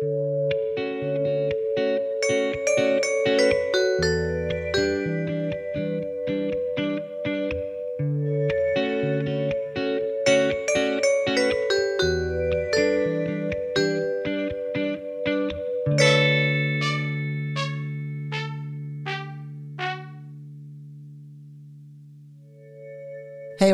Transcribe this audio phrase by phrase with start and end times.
[0.00, 0.08] Hei,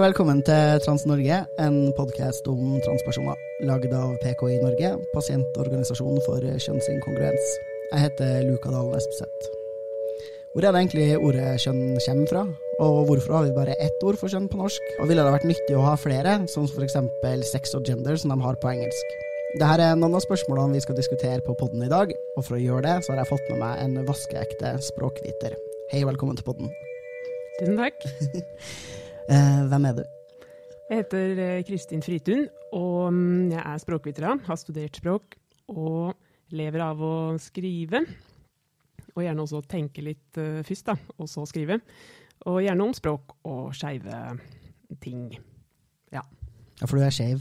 [0.02, 3.46] velkommen til Trans-Norge, en podkast om transpersoner.
[3.64, 7.52] Lagd av PKI Norge, pasientorganisasjonen for kjønnsinkongruens.
[7.88, 9.47] Jeg heter Luka Dalen Espeseth.
[10.52, 12.42] Hvor er det egentlig ordet kjønn kommer fra?
[12.84, 14.91] Og hvorfor har vi bare ett ord for kjønn på norsk?
[15.00, 16.98] Og ville det vært nyttig å ha flere, som f.eks.
[17.48, 19.16] sex og gender, som de har på engelsk?
[19.56, 22.61] Dette er noen av spørsmålene vi skal diskutere på podden i dag, og for å
[22.61, 25.56] gjøre det, så har jeg fått med meg en vaskeekte språkviter.
[25.95, 26.69] Hei, velkommen til podden.
[27.62, 28.05] Tusen takk.
[29.27, 30.02] Eh, hvem er du?
[30.86, 32.45] Jeg heter eh, Kristin Fritun,
[33.06, 33.16] og
[33.52, 34.28] jeg er språkviter.
[34.46, 35.37] Har studert språk
[35.73, 36.14] og
[36.55, 38.03] lever av å skrive.
[39.17, 41.81] Og gjerne også tenke litt uh, først, da, og så skrive.
[42.47, 44.36] Og gjerne om språk og skeive
[45.03, 45.31] ting.
[46.12, 46.22] Ja.
[46.77, 47.41] Ja, for du er skeiv.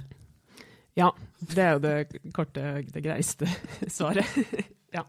[0.95, 1.12] Ja.
[1.45, 3.50] Det er jo det korte, det greiste
[3.97, 4.30] svaret.
[4.95, 5.03] ja.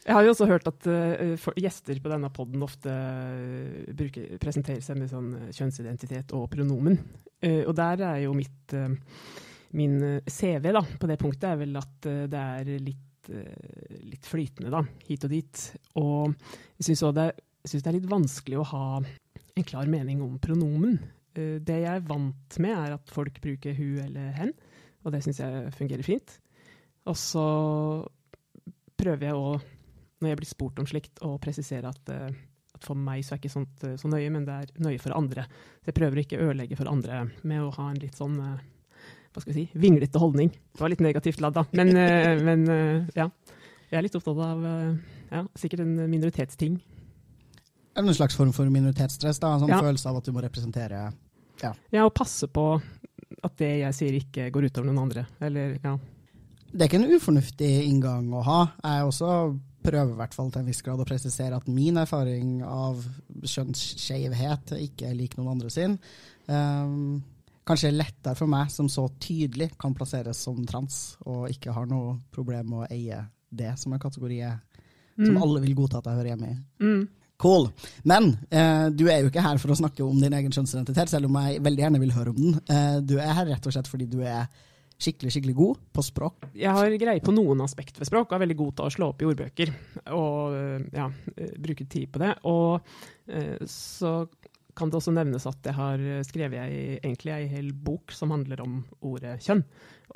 [0.00, 4.32] Jeg har jo også hørt at uh, for, gjester på denne poden ofte uh, bruker,
[4.40, 6.96] presenterer seg med sånn kjønnsidentitet og pronomen.
[7.44, 8.76] Uh, og der er jo mitt
[9.76, 13.28] min CV da, på det punktet er vel at det er litt,
[14.02, 15.60] litt, flytende, da, hit og dit.
[16.00, 16.32] Og
[16.80, 17.26] jeg syns det,
[17.70, 20.98] det, er litt vanskelig å ha en klar mening om pronomen.
[21.38, 24.50] det jeg er vant med, er at folk bruker hun eller hen,
[25.04, 26.34] og det syns jeg fungerer fint.
[27.06, 27.46] Og så
[28.98, 29.54] prøver jeg å
[30.20, 32.28] når jeg blir spurt om slikt, å presisere at, uh,
[32.74, 35.16] at, for meg så er ikke sånt uh, så nøye, men det er nøye for
[35.16, 35.46] andre.
[35.80, 38.60] Så jeg prøver ikke å ødelegge for andre med å ha en litt sånn uh,
[39.30, 40.50] hva skal vi si, vinglete holdning.
[40.50, 41.66] Det var litt negativt ladd, da.
[41.78, 41.92] Men,
[42.48, 42.64] men
[43.14, 43.28] ja.
[43.90, 44.64] Jeg er litt opptatt av
[45.30, 46.80] ja, sikkert en minoritetsting.
[47.94, 49.38] En slags form for minoritetsstress?
[49.38, 49.54] da?
[49.54, 49.78] En sånn ja.
[49.82, 51.04] følelse av at du må representere
[51.62, 52.72] Ja, ja og passe på
[53.46, 55.26] at det jeg sier ikke går utover noen andre.
[55.42, 55.94] Eller, ja.
[56.70, 58.60] Det er ikke en ufornuftig inngang å ha.
[58.82, 59.30] Jeg er også
[59.84, 63.02] prøver i hvert fall til en viss grad å presisere at min erfaring av
[63.42, 65.96] kjønnsskeivhet ikke er lik noen andre sin.
[66.46, 67.20] Um,
[67.68, 72.18] kanskje lettere for meg, som så tydelig kan plasseres som trans, og ikke har noe
[72.34, 75.24] problem med å eie det som en kategori mm.
[75.24, 76.58] som alle vil godta at jeg hører hjemme i.
[76.84, 77.02] Mm.
[77.40, 77.70] Cool.
[78.04, 81.30] Men eh, du er jo ikke her for å snakke om din egen kjønnsidentitet, selv
[81.30, 82.58] om jeg veldig gjerne vil høre om den.
[82.68, 84.44] Eh, du er her rett og slett fordi du er
[85.00, 86.46] skikkelig skikkelig god på språk?
[86.56, 89.10] Jeg har greie på noen aspekt ved språk, og er veldig god til å slå
[89.12, 89.72] opp i ordbøker
[90.16, 92.34] og eh, ja, eh, bruke tid på det.
[92.50, 92.80] Og
[93.32, 94.14] eh, så
[94.76, 98.62] kan det også nevnes at jeg har skrevet jeg, egentlig ei hel bok som handler
[98.64, 99.64] om ordet kjønn,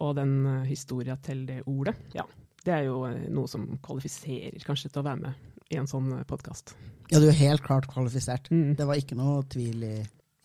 [0.05, 0.37] og den
[0.69, 1.97] historia til det ordet.
[2.15, 2.25] Ja,
[2.65, 3.03] det er jo
[3.35, 6.77] noe som kvalifiserer kanskje til å være med i en sånn podkast.
[7.11, 8.49] Ja, du er helt klart kvalifisert.
[8.53, 8.77] Mm.
[8.79, 9.97] Det var ikke noe tvil i,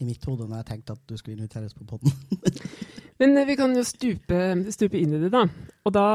[0.02, 2.12] i mitt hode når jeg tenkte at du skulle inviteres på poden.
[3.20, 5.44] Men eh, vi kan jo stupe, stupe, inn i det, da.
[5.86, 6.06] Og da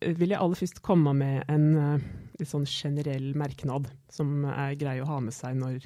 [0.00, 2.10] eh, vil jeg aller først komme med en uh,
[2.40, 5.80] litt sånn generell merknad som er grei å ha med seg når,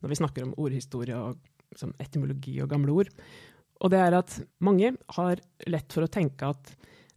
[0.00, 1.38] når vi snakker om ordhistorie og
[1.76, 3.12] som etymologi og gamle ord.
[3.84, 6.72] Og det er at mange har lett for å tenke at,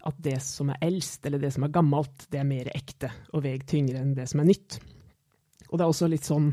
[0.10, 3.46] at det som er eldst, eller det som er gammelt, det er mer ekte og
[3.46, 4.80] veier tyngre enn det som er nytt.
[5.70, 6.52] Og det er også litt sånn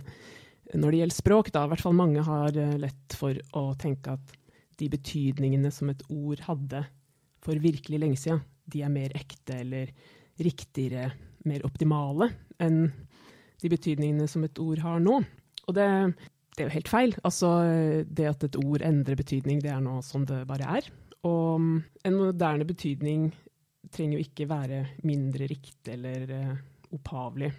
[0.76, 4.34] når det gjelder språk, da, i hvert fall mange har lett for å tenke at
[4.80, 6.82] de betydningene som et ord hadde
[7.44, 9.92] for virkelig lenge siden, de er mer ekte eller
[10.42, 11.10] riktigere,
[11.46, 12.28] mer optimale
[12.62, 12.88] enn
[13.62, 15.20] de betydningene som et ord har nå.
[15.66, 15.86] Og det,
[16.56, 17.16] det er jo helt feil.
[17.24, 17.52] Altså,
[18.04, 20.90] det at et ord endrer betydning, det er nå sånn det bare er.
[21.26, 21.62] Og
[22.06, 23.30] en moderne betydning
[23.94, 26.56] trenger jo ikke være mindre riktig eller uh,
[26.96, 27.52] opphavlig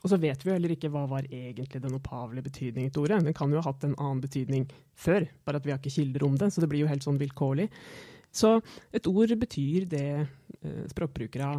[0.00, 3.20] og så vet vi jo heller ikke hva var egentlig den opphavlige betydningen til ordet.
[3.26, 4.64] Den kan jo ha hatt en annen betydning
[4.96, 6.48] før, bare at vi har ikke kilder om det.
[6.54, 7.68] Så det blir jo helt sånn vilkårlig.
[8.32, 8.54] Så
[8.96, 11.50] et ord betyr det eh, språkbrukere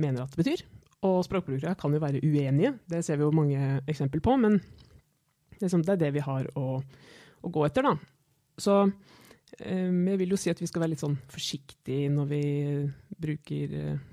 [0.00, 0.62] mener at det betyr.
[1.08, 4.36] Og språkbrukere kan jo være uenige, det ser vi jo mange eksempel på.
[4.38, 4.60] Men
[5.58, 7.96] det er det vi har å, å gå etter, da.
[8.60, 8.76] Så
[9.58, 12.44] eh, jeg vil jo si at vi skal være litt sånn forsiktige når vi
[13.20, 14.08] bruker eh,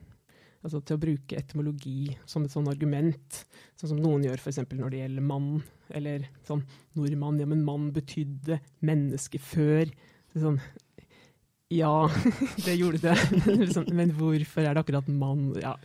[0.67, 3.43] altså til å bruke etymologi som et sånn argument,
[3.79, 4.59] sånn som noen gjør f.eks.
[4.75, 5.61] når det gjelder mann,
[5.95, 6.65] eller sånn
[6.97, 9.87] nordmann, ja, men mann betydde menneske før.
[10.35, 10.59] Sånn,
[11.73, 11.93] ja,
[12.65, 13.15] det gjorde det,
[13.75, 15.49] sånn, men hvorfor er det akkurat mann?
[15.63, 15.75] Ja,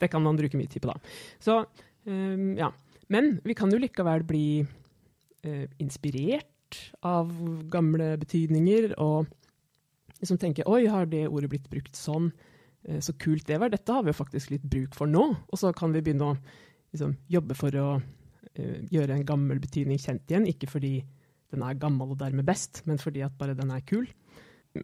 [0.00, 1.16] det kan man bruke mye tid på, da.
[1.42, 1.60] Så,
[2.08, 2.72] um, ja.
[3.10, 7.32] Men vi kan jo likevel bli uh, inspirert av
[7.72, 9.26] gamle betydninger, og
[10.20, 12.30] liksom tenke oi, har det ordet blitt brukt sånn?
[12.88, 13.72] Eh, så kult det var.
[13.72, 15.24] Dette har vi jo faktisk litt bruk for nå.
[15.48, 16.36] Og så kan vi begynne å
[16.92, 20.48] liksom, jobbe for å uh, gjøre en gammel betydning kjent igjen.
[20.50, 20.98] Ikke fordi
[21.50, 24.06] den er gammel og dermed best, men fordi at bare den er kul.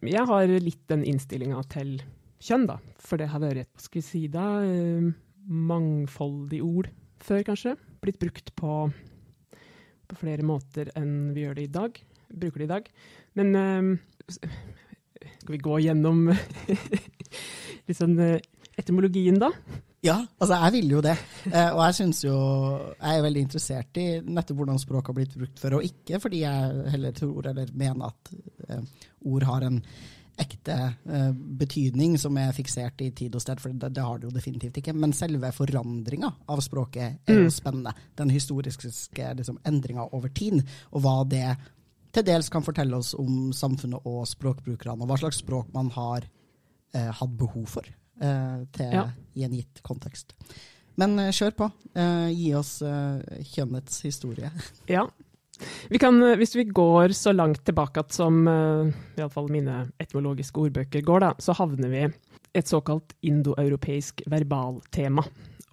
[0.03, 1.97] Jeg har litt den innstillinga til
[2.43, 2.77] kjønn, da.
[2.99, 5.11] For det har vært et skal si da, uh,
[5.47, 6.91] mangfoldig ord
[7.23, 7.77] før, kanskje.
[8.03, 8.73] Blitt brukt på,
[10.07, 12.01] på flere måter enn vi gjør det i dag.
[12.27, 12.91] Bruker det i dag.
[13.39, 14.37] Men uh,
[15.47, 16.27] skal vi gå gjennom
[17.87, 18.17] liksom,
[18.77, 19.51] etymologien, da?
[20.05, 21.15] Ja, altså jeg vil jo det.
[21.49, 25.33] Eh, og jeg syns jo Jeg er veldig interessert i nettopp hvordan språk har blitt
[25.37, 28.31] brukt før og ikke, fordi jeg heller tror eller mener at
[28.69, 28.85] eh,
[29.25, 29.81] ord har en
[30.37, 30.75] ekte
[31.09, 34.35] eh, betydning som er fiksert i tid og sted, for det, det har det jo
[34.35, 34.93] definitivt ikke.
[34.93, 37.55] Men selve forandringa av språket er jo mm.
[37.55, 37.95] spennende.
[38.21, 38.91] Den historiske
[39.39, 40.61] liksom, endringa over tid,
[40.93, 41.47] og hva det
[42.13, 46.29] til dels kan fortelle oss om samfunnet og språkbrukerne, og hva slags språk man har
[46.97, 49.05] eh, hadde behov for eh, til, ja.
[49.37, 50.35] i en gitt kontekst.
[50.97, 51.69] Men eh, kjør på.
[51.97, 52.79] Eh, gi oss
[53.53, 54.51] kjønnets historie.
[54.97, 55.07] Ja.
[55.89, 61.23] Vi kan, hvis vi går så langt tilbake at som iallfall mine etymologiske ordbøker går,
[61.23, 62.03] da, så havner vi
[62.53, 65.23] et såkalt indoeuropeisk verbaltema.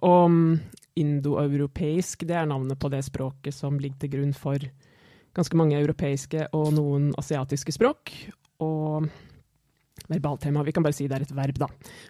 [0.09, 0.55] Og mm,
[0.97, 4.65] indoeuropeisk det er navnet på det språket som ligger til grunn for
[5.35, 8.13] ganske mange europeiske og noen asiatiske språk.
[8.63, 9.09] Og
[10.11, 11.69] verbaltema, vi kan bare si det er et verb, da.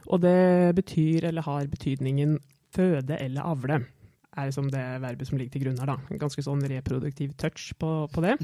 [0.09, 2.39] Og det betyr, eller har betydningen,
[2.75, 3.79] føde eller avle.
[4.35, 5.97] Er liksom det verbet som ligger til grunn her, da.
[6.11, 8.35] En ganske sånn reproduktiv touch på, på det.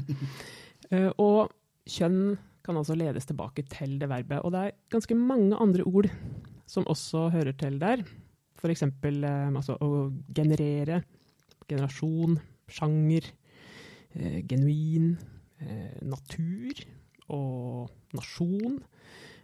[0.88, 1.52] Uh, og
[1.90, 4.40] kjønn kan altså ledes tilbake til det verbet.
[4.40, 6.08] Og det er ganske mange andre ord
[6.70, 8.04] som også hører til der.
[8.62, 11.02] For eksempel um, altså, å generere,
[11.68, 12.38] generasjon,
[12.72, 13.26] sjanger,
[14.12, 15.14] Eh, genuin
[15.62, 16.82] eh, natur
[17.32, 18.76] og nasjon.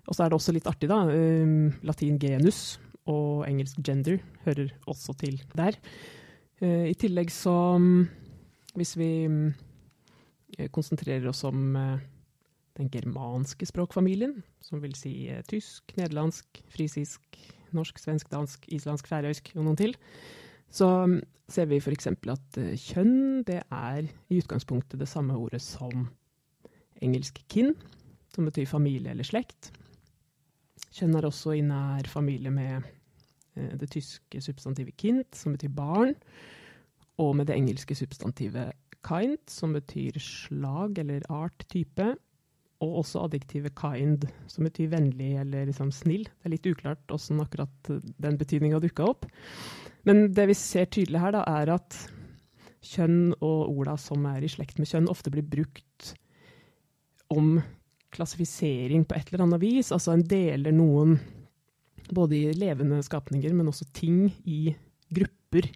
[0.09, 1.03] Og så er det også litt artig, da.
[1.13, 2.79] Eh, latin genus
[3.09, 5.77] og engelsk gender hører også til der.
[6.61, 7.79] I tillegg så
[8.75, 9.29] Hvis vi
[10.75, 11.77] konsentrerer oss om
[12.77, 17.23] den germanske språkfamilien, som vil si tysk, nederlandsk, frisisk,
[17.73, 19.97] norsk, svensk, dansk, islandsk, færøysk og noen til,
[20.71, 20.89] så
[21.49, 22.11] ser vi f.eks.
[22.13, 26.09] at eh, kjønn det er i utgangspunktet det samme ordet som
[27.05, 27.75] engelsk kin,
[28.35, 29.73] som betyr familie eller slekt.
[30.99, 36.17] Kjønn er også i nær familie med eh, det tyske substantivet kind, som betyr barn,
[37.23, 38.75] og med det engelske substantivet
[39.07, 42.09] kind, som betyr slag eller art, type,
[42.83, 46.27] og også adjektivet kind, som betyr vennlig eller liksom snill.
[46.27, 49.27] Det er litt uklart åssen akkurat den betydninga dukka opp.
[50.07, 51.99] Men det vi ser tydelig her, da, er at
[52.87, 56.13] kjønn og orda som er i slekt med kjønn, ofte blir brukt
[57.35, 57.59] om
[58.15, 59.93] klassifisering på et eller annet vis.
[59.95, 61.17] Altså en deler noen
[62.15, 64.75] både i levende skapninger, men også ting i
[65.15, 65.69] grupper.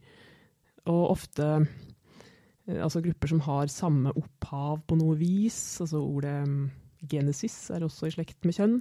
[0.90, 5.58] Og ofte eh, altså grupper som har samme opphav på noe vis.
[5.84, 6.62] Altså ordet mm,
[7.12, 8.78] genesis er også i slekt med kjønn.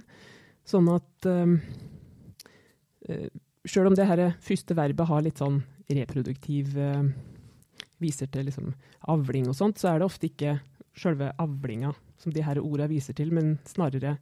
[0.68, 1.56] Sånn at um,
[3.66, 5.56] Sjøl om det her første verbet har litt sånn
[5.90, 6.76] reproduktiv
[8.02, 8.70] Viser til liksom
[9.10, 10.56] avling og sånt, så er det ofte ikke
[10.96, 14.16] sjølve avlinga som de her orda viser til, men snarere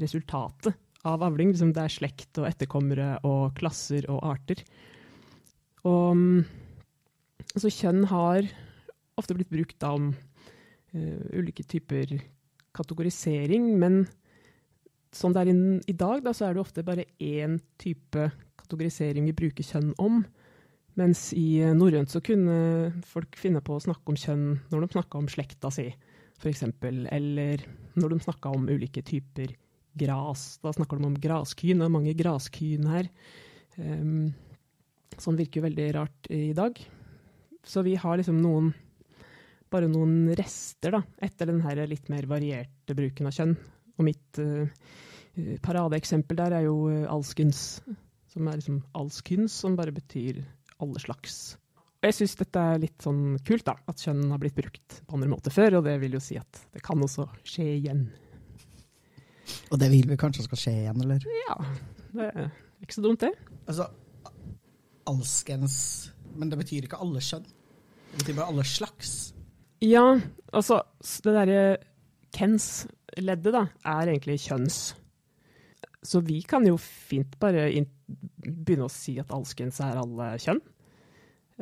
[0.00, 0.76] resultatet
[1.08, 1.52] av avling.
[1.52, 4.62] Liksom det er slekt og etterkommere og klasser og arter.
[5.88, 6.44] Og
[7.52, 8.46] altså kjønn har
[9.18, 12.14] ofte blitt brukt da om uh, ulike typer
[12.72, 14.04] kategorisering, men
[15.12, 15.50] sånn det er
[15.90, 18.30] i dag, da, så er det ofte bare én type
[18.62, 20.22] kategorisering vi bruker kjønn om.
[21.00, 25.20] Mens i norrønt så kunne folk finne på å snakke om kjønn når de snakka
[25.20, 25.86] om slekta si,
[26.36, 26.66] f.eks.
[27.08, 27.64] Eller
[27.96, 29.54] når de snakka om ulike typer
[29.98, 30.58] gras.
[30.62, 31.80] Da snakker de om graskyn.
[31.80, 33.08] Det er mange graskyn her.
[33.78, 34.32] Um,
[35.20, 36.76] sånn virker veldig rart i dag.
[37.64, 38.72] Så vi har liksom noen
[39.72, 43.54] bare noen rester da, etter den litt mer varierte bruken av kjønn.
[43.96, 44.68] Og mitt uh,
[45.64, 47.80] paradeeksempel der er jo alskyns,
[48.28, 50.42] som er liksom alskyns, som bare betyr
[50.84, 51.36] alle slags.
[52.02, 55.16] Og jeg syns dette er litt sånn kult, da, at kjønn har blitt brukt på
[55.16, 58.08] andre måter før, og det vil jo si at det kan også skje igjen.
[59.70, 61.26] Og det vil vi kanskje skal skje igjen, eller?
[61.44, 61.56] Ja,
[62.16, 62.50] det er
[62.82, 63.30] ikke så dumt, det.
[63.70, 63.86] Altså,
[65.06, 65.76] alskens
[66.34, 67.44] Men det betyr ikke alle kjønn?
[67.44, 69.32] Det betyr bare alle slags?
[69.84, 70.04] Ja,
[70.54, 70.80] altså
[71.24, 71.62] det derre
[72.32, 74.78] Kens-leddet, da, er egentlig kjønns.
[76.02, 77.66] Så vi kan jo fint bare
[78.42, 80.62] begynne å si at alskens er alle kjønn.
[80.62, 80.80] Det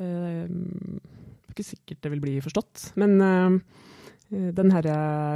[0.01, 0.47] Uh,
[1.51, 2.93] ikke sikkert det vil bli forstått.
[3.01, 3.57] Men uh,
[4.31, 4.87] den her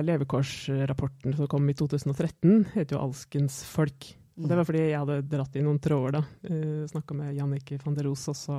[0.06, 4.12] levekårsrapporten som kom i 2013, heter jo 'Alskens folk'.
[4.38, 6.22] Og det var fordi jeg hadde dratt i noen tråder, da.
[6.90, 8.56] Snakka med Jannicke van der Roos, og så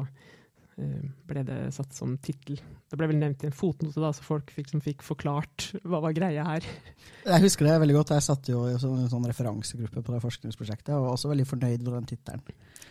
[0.76, 2.58] ble det satt som tittel.
[2.92, 6.02] Det ble vel nevnt i en fotnote, da, så folk fikk, som fikk forklart hva
[6.04, 6.68] var greia her.
[7.26, 8.12] Jeg husker det veldig godt.
[8.18, 11.86] Jeg satt jo i en sånn referansegruppe på det forskningsprosjektet, og var også veldig fornøyd
[11.86, 12.44] med den tittelen.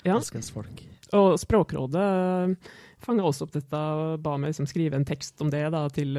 [0.05, 0.17] Ja.
[0.17, 2.73] Og Språkrådet uh,
[3.05, 6.17] fanga også opp dette og ba meg liksom, skrive en tekst om det da, til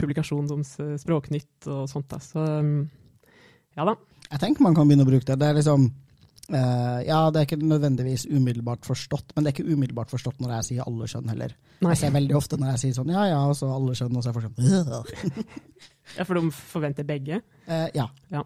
[0.00, 2.10] publikasjonen deres Språknytt og sånt.
[2.10, 2.18] Da.
[2.22, 2.88] Så um,
[3.78, 3.94] ja da.
[4.26, 5.38] Jeg tenker man kan begynne å bruke det.
[5.38, 5.86] Det er liksom
[6.52, 10.56] uh, Ja, det er ikke nødvendigvis umiddelbart forstått, men det er ikke umiddelbart forstått når
[10.56, 11.56] jeg sier alle kjønn heller.
[11.80, 11.92] Nei.
[11.94, 14.24] Jeg ser veldig ofte når jeg sier sånn ja ja, og så alle kjønn, og
[14.24, 15.40] så er folk sånn
[16.16, 17.40] Ja, for de forventer begge?
[17.66, 18.06] Uh, ja.
[18.32, 18.44] ja.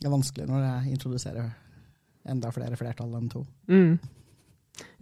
[0.00, 1.50] Det er vanskelig når jeg introduserer
[2.30, 3.44] enda flere flertall enn to.
[3.70, 3.98] Mm.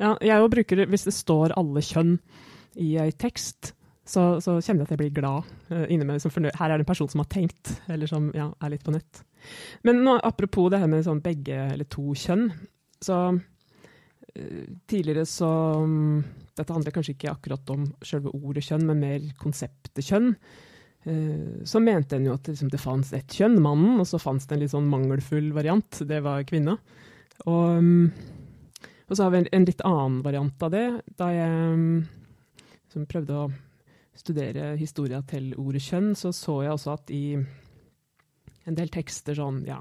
[0.00, 2.16] Ja, jeg bruker hvis det står alle kjønn
[2.78, 3.72] i ei tekst
[4.08, 6.24] så, så, kjenner jeg at jeg blir glad uh, inni meg.
[6.24, 9.22] Her er det en person som har tenkt, eller som ja, er litt på nett.
[9.86, 12.48] Men nå, apropos det her med sånn begge eller to kjønn.
[13.04, 15.50] Så uh, tidligere så
[15.84, 16.24] um,
[16.58, 20.32] Dette handler kanskje ikke akkurat om selve ordet kjønn, men mer konseptet kjønn.
[21.04, 24.48] Uh, så mente en jo at liksom, det fantes ett kjønn, mannen, og så fantes
[24.48, 26.00] det en litt sånn mangelfull variant.
[26.08, 26.78] Det var kvinna.
[27.44, 28.10] Og, um,
[29.08, 30.86] og så har vi en, en, litt annen variant av det,
[31.20, 33.48] da jeg um, prøvde å
[34.18, 37.22] studere historia til ordet kjønn, så så jeg også at i
[38.68, 39.78] en del tekster sånn, ja,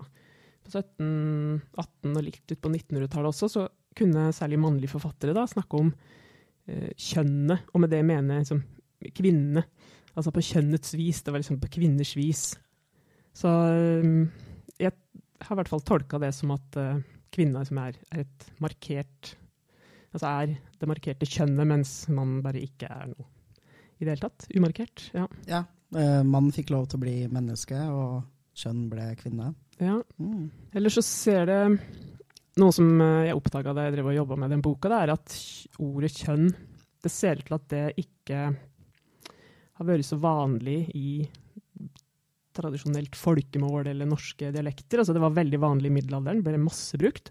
[0.64, 3.66] på 17, 18 og litt ut på 1900-tallet også, så
[3.98, 5.92] kunne særlig mannlige forfattere da snakke om
[6.70, 8.64] eh, kjønnet, og med det mener jeg liksom,
[9.18, 9.64] kvinnene.
[10.18, 12.44] Altså på kjønnets vis, det var liksom på kvinners vis.
[13.38, 13.50] Så
[14.02, 14.24] um,
[14.82, 14.94] jeg
[15.46, 17.02] har i hvert fall tolka det som at uh,
[17.34, 19.36] kvinna liksom er, er, et markert
[20.16, 23.28] Altså er det markerte kjønnet, mens man bare ikke er noe
[23.98, 24.48] i det hele tatt.
[24.56, 25.10] Umarkert.
[25.16, 25.28] Ja.
[25.50, 25.64] ja
[25.96, 28.22] uh, mann fikk lov til å bli menneske, og
[28.58, 29.52] kjønn ble kvinne.
[29.82, 30.00] Ja.
[30.18, 30.50] Mm.
[30.74, 31.62] Eller så ser det
[32.58, 35.12] Noe som eh, jeg oppdaga da jeg drev og jobba med den boka, det er
[35.14, 35.34] at
[35.78, 36.48] ordet kjønn
[37.06, 38.40] Det ser ut til at det ikke
[39.78, 41.12] har vært så vanlig i
[42.58, 45.04] tradisjonelt folkemål eller norske dialekter.
[45.04, 47.30] Altså det var veldig vanlig i middelalderen, ble masse brukt.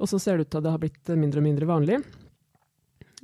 [0.00, 2.00] Og så ser det ut til at det har blitt mindre og mindre vanlig.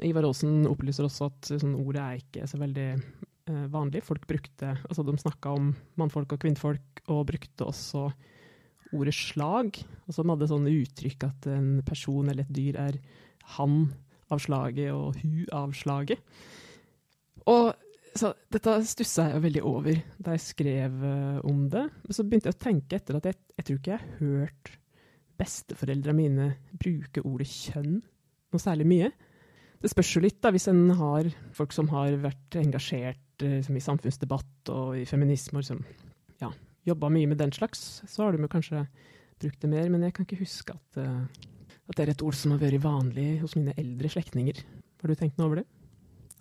[0.06, 4.04] Ivar Aasen opplyser også at sånn, ordet er ikke så veldig eh, vanlig.
[4.06, 8.08] Folk brukte, altså De snakka om mannfolk og kvinnfolk, og brukte også
[8.92, 9.78] ordet slag.
[10.06, 12.98] Altså De hadde sånn uttrykk at en person eller et dyr er
[13.56, 13.86] han
[14.32, 16.20] av slaget og hu av slaget.
[17.50, 17.72] Og
[18.12, 21.86] så Dette stussa jeg veldig over da jeg skrev uh, om det.
[22.04, 24.72] Men så begynte jeg å tenke etter at jeg, jeg tror ikke jeg har hørt
[25.40, 28.02] besteforeldra mine bruke ordet kjønn
[28.52, 29.08] noe særlig mye.
[29.82, 33.82] Det spørs jo litt, da, hvis en har folk som har vært engasjert liksom, i
[33.82, 35.80] samfunnsdebatt og i feminisme, og liksom,
[36.42, 36.52] ja,
[36.86, 38.84] jobba mye med den slags, så har de kanskje
[39.42, 39.90] brukt det mer.
[39.90, 41.26] Men jeg kan ikke huske at, uh,
[41.90, 44.62] at det er et ord som har vært vanlig hos mine eldre slektninger.
[45.02, 45.68] Har du tenkt noe over det?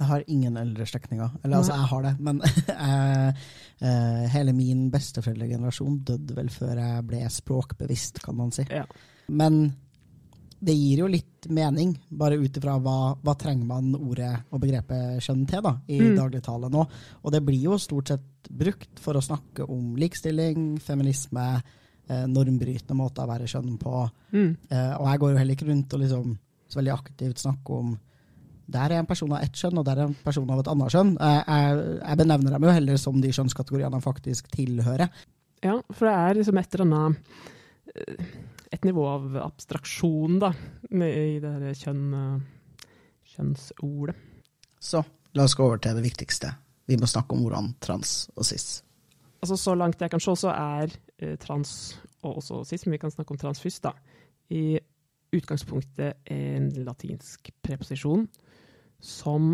[0.01, 1.37] Jeg har ingen eldre slektninger.
[1.43, 3.35] Eller altså, jeg har det, men jeg,
[3.81, 8.65] uh, hele min besteforeldregenerasjon døde vel før jeg ble språkbevisst, kan man si.
[8.69, 8.85] Ja.
[9.29, 9.63] Men
[10.61, 15.23] det gir jo litt mening, bare ut ifra hva, hva, trenger man ordet og begrepet
[15.25, 16.11] kjønn til da, i mm.
[16.19, 16.83] dagligtale nå.
[17.23, 21.47] Og det blir jo stort sett brukt for å snakke om likestilling, feminisme,
[22.05, 24.05] eh, normbrytende måter å være kjønn på.
[24.35, 24.53] Mm.
[24.69, 26.37] Eh, og jeg går jo heller ikke rundt og liksom
[26.71, 27.91] så veldig aktivt snakker om
[28.71, 30.93] der er en person av ett kjønn, og der er en person av et annet
[30.93, 31.11] kjønn.
[31.17, 35.09] Jeg, jeg, jeg benevner dem jo heller som de kjønnskategoriene de faktisk tilhører.
[35.65, 37.41] Ja, for det er liksom et eller annet
[37.95, 38.31] eh,
[38.71, 40.51] et nivå av abstraksjon da,
[40.91, 42.43] i det her kjønn,
[43.33, 44.15] kjønnsordet.
[44.81, 45.03] Så
[45.37, 46.53] la oss gå over til det viktigste.
[46.89, 48.81] Vi må snakke om ordene trans og cis.
[49.41, 51.73] Altså, så langt jeg kan se, så er eh, trans
[52.21, 53.93] og også cis, men vi kan snakke om trans først, da,
[54.53, 54.79] i
[55.31, 58.27] utgangspunktet en latinsk preposisjon
[59.01, 59.53] som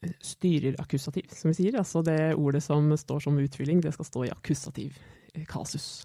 [0.00, 1.80] eh, styrer akkusativ, som vi sier.
[1.80, 4.96] Altså det ordet som står som utfylling, det skal stå i akkusativ
[5.48, 6.04] kasus.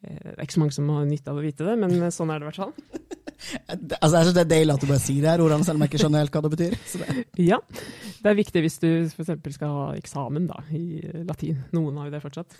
[0.00, 2.12] Eh, det er ikke så mange som har nytte av å vite det, men eh,
[2.14, 2.72] sånn er det i hvert fall.
[4.00, 5.84] altså, jeg synes Det er deilig at du bare sier det her ordene, selv om
[5.84, 6.78] jeg ikke skjønner helt hva det betyr.
[7.02, 7.26] Det.
[7.44, 7.60] Ja,
[8.20, 9.34] det er viktig hvis du f.eks.
[9.56, 11.60] skal ha eksamen da, i eh, latin.
[11.76, 12.58] Noen har jo det fortsatt.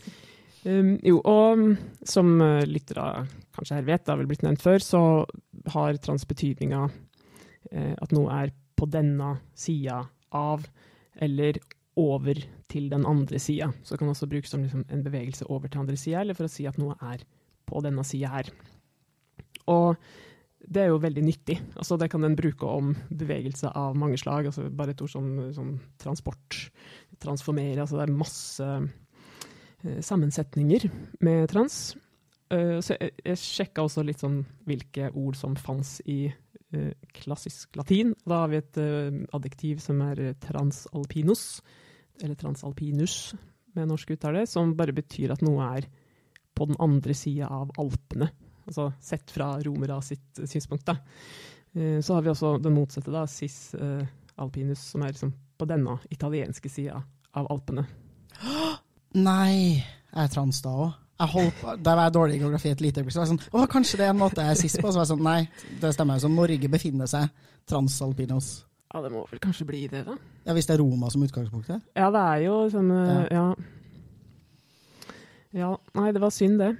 [0.61, 1.70] Um, jo, og mm,
[2.04, 2.35] som
[2.68, 3.04] lyttere
[3.56, 5.00] kanskje her vet, det har vel blitt nevnt før, så
[5.73, 6.82] har transbetydninga
[7.73, 10.02] eh, at noe er på denne sida
[10.37, 10.66] av,
[11.20, 11.56] eller
[12.00, 12.40] over
[12.71, 13.71] til den andre sida.
[13.83, 16.49] Så det kan også brukes som liksom en bevegelse over til andre sida, eller for
[16.49, 17.25] å si at noe er
[17.71, 18.50] på denne sida her.
[19.71, 19.97] Og
[20.61, 21.57] det er jo veldig nyttig.
[21.78, 24.50] Altså, det kan en bruke om bevegelse av mange slag.
[24.50, 26.59] Altså, bare et ord som, som transport,
[27.23, 27.80] transformere.
[27.80, 30.87] Altså, det er masse eh, sammensetninger
[31.26, 31.97] med trans.
[32.52, 36.92] eh, så jeg, jeg sjekka også litt sånn hvilke ord som fantes i eh,
[37.23, 38.14] klassisk latin.
[38.28, 38.83] Da har vi et
[39.33, 41.62] adjektiv som er transalpinus,
[42.23, 43.35] eller transalpinus
[43.75, 45.87] med norsk uttale, som bare betyr at noe er
[46.57, 48.31] på den andre sida av Alpene.
[48.67, 50.85] Altså sett fra romera sitt synspunkt.
[50.87, 50.97] da.
[51.75, 54.05] Eh, Så har vi også den motsatte, da, cis eh,
[54.39, 57.03] alpinus, som er liksom på denne italienske sida
[57.35, 57.87] av Alpene.
[59.15, 60.93] Nei, jeg er trans da òg.
[61.21, 63.17] Der var jeg dårlig i geografi et lite øyeblikk.
[63.19, 64.89] Var sånn, kanskje det er en måte jeg er sist på?
[64.89, 65.41] Så var jeg sånn, nei,
[65.83, 67.29] det stemmer jo Norge befinner seg
[67.69, 68.49] transalpinos.
[68.90, 70.16] Ja, det må vel kanskje bli det, da?
[70.47, 71.80] Ja, Hvis det er Roma som utgangspunkt her?
[71.94, 73.20] Ja, det er jo sånn ja.
[73.30, 73.44] ja.
[75.54, 75.70] ja.
[75.99, 76.75] Nei, det var synd, det.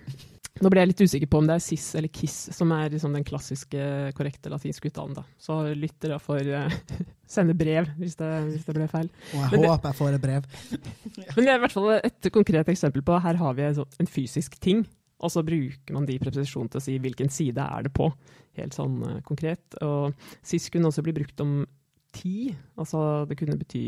[0.61, 3.15] Nå ble jeg litt usikker på om det er cis eller kiss som er liksom
[3.17, 3.81] den klassiske,
[4.19, 5.15] korrekte latinske uttalen.
[5.17, 5.23] da.
[5.41, 6.75] Så lytter jeg får uh,
[7.37, 9.09] sende brev hvis det, hvis det ble feil.
[9.31, 10.51] Og jeg Men det- håper jeg får et brev.
[11.37, 14.11] Men det er i hvert fall et konkret eksempel på her har vi en sånn-
[14.11, 14.83] fysisk ting,
[15.21, 18.11] og så bruker man de preposisjonene til å si hvilken side er det på,
[18.61, 19.65] helt sånn uh, konkret.
[19.87, 20.13] Og
[20.43, 21.63] SIS kunne også bli brukt om
[22.15, 23.85] tid, altså det kunne bety,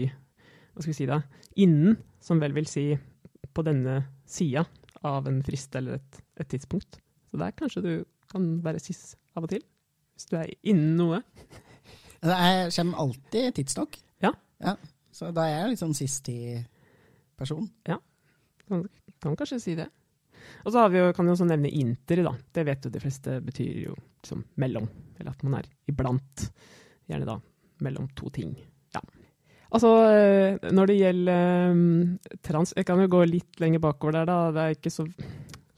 [0.73, 1.21] hva skal vi si da,
[1.61, 2.87] innen, som vel vil si
[3.53, 3.99] på denne
[4.29, 4.65] sida
[5.07, 7.01] av en frist eller et, et tidspunkt.
[7.31, 7.93] Så der kanskje du
[8.33, 9.65] kan være siss av og til,
[10.15, 11.23] hvis du er innen noe.
[12.23, 12.37] Det
[12.77, 13.97] kommer alltid tidsnok.
[14.23, 14.31] Ja.
[15.11, 17.67] Så da er jeg litt sånn sist-i-person.
[17.83, 18.85] Kan,
[19.19, 19.89] kan kanskje si det.
[20.63, 22.33] Og så har vi jo, kan vi også nevne inter, da.
[22.55, 24.87] Det vet jo de fleste betyr jo liksom mellom,
[25.19, 26.47] eller at man er iblant.
[27.11, 27.37] Gjerne da
[27.85, 28.55] mellom to ting.
[28.95, 29.03] Ja.
[29.73, 34.29] Altså, eh, når det gjelder eh, trans Jeg kan jo gå litt lenger bakover der,
[34.29, 34.39] da.
[34.53, 35.07] Det er ikke så,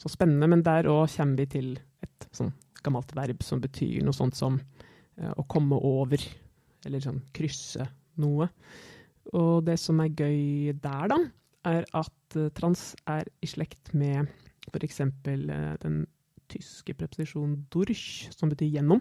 [0.00, 2.52] så spennende, men der òg kommer vi til et sånn
[2.84, 6.20] gammelt verb som betyr noe sånt som eh, å komme over,
[6.84, 7.86] eller sånn krysse
[8.20, 8.50] noe.
[9.32, 11.20] Og det som er gøy der, da,
[11.64, 14.26] er at trans er i slekt med
[14.68, 15.00] f.eks.
[15.24, 16.02] Den
[16.50, 19.00] tyske preposisjonen durch, som betyr gjennom.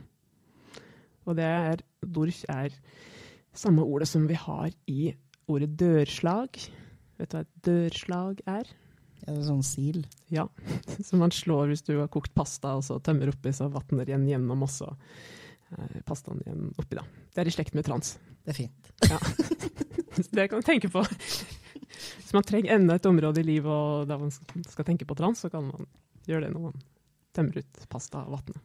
[1.27, 2.73] Og det er Durch er
[3.55, 5.13] samme ordet som vi har i
[5.51, 6.57] ordet dørslag.
[7.19, 8.69] Vet du hva et dørslag er?
[9.23, 10.01] Er det sånn sil?
[10.33, 10.47] Ja,
[11.07, 14.25] som man slår hvis du har kokt pasta, og så tømmer oppi, så vatner igjen
[14.27, 14.89] gjennom, også
[15.77, 17.05] eh, pastaen igjen oppi, da.
[17.31, 18.17] Det er i slekt med trans.
[18.43, 18.93] Det er fint.
[19.13, 19.21] Ja.
[20.13, 21.01] Det kan du tenke på.
[21.01, 25.41] Hvis man trenger enda et område i livet og der man skal tenke på trans,
[25.41, 25.87] så kan man
[26.29, 26.83] gjøre det når man
[27.33, 28.59] tømmer ut pasta og vannet.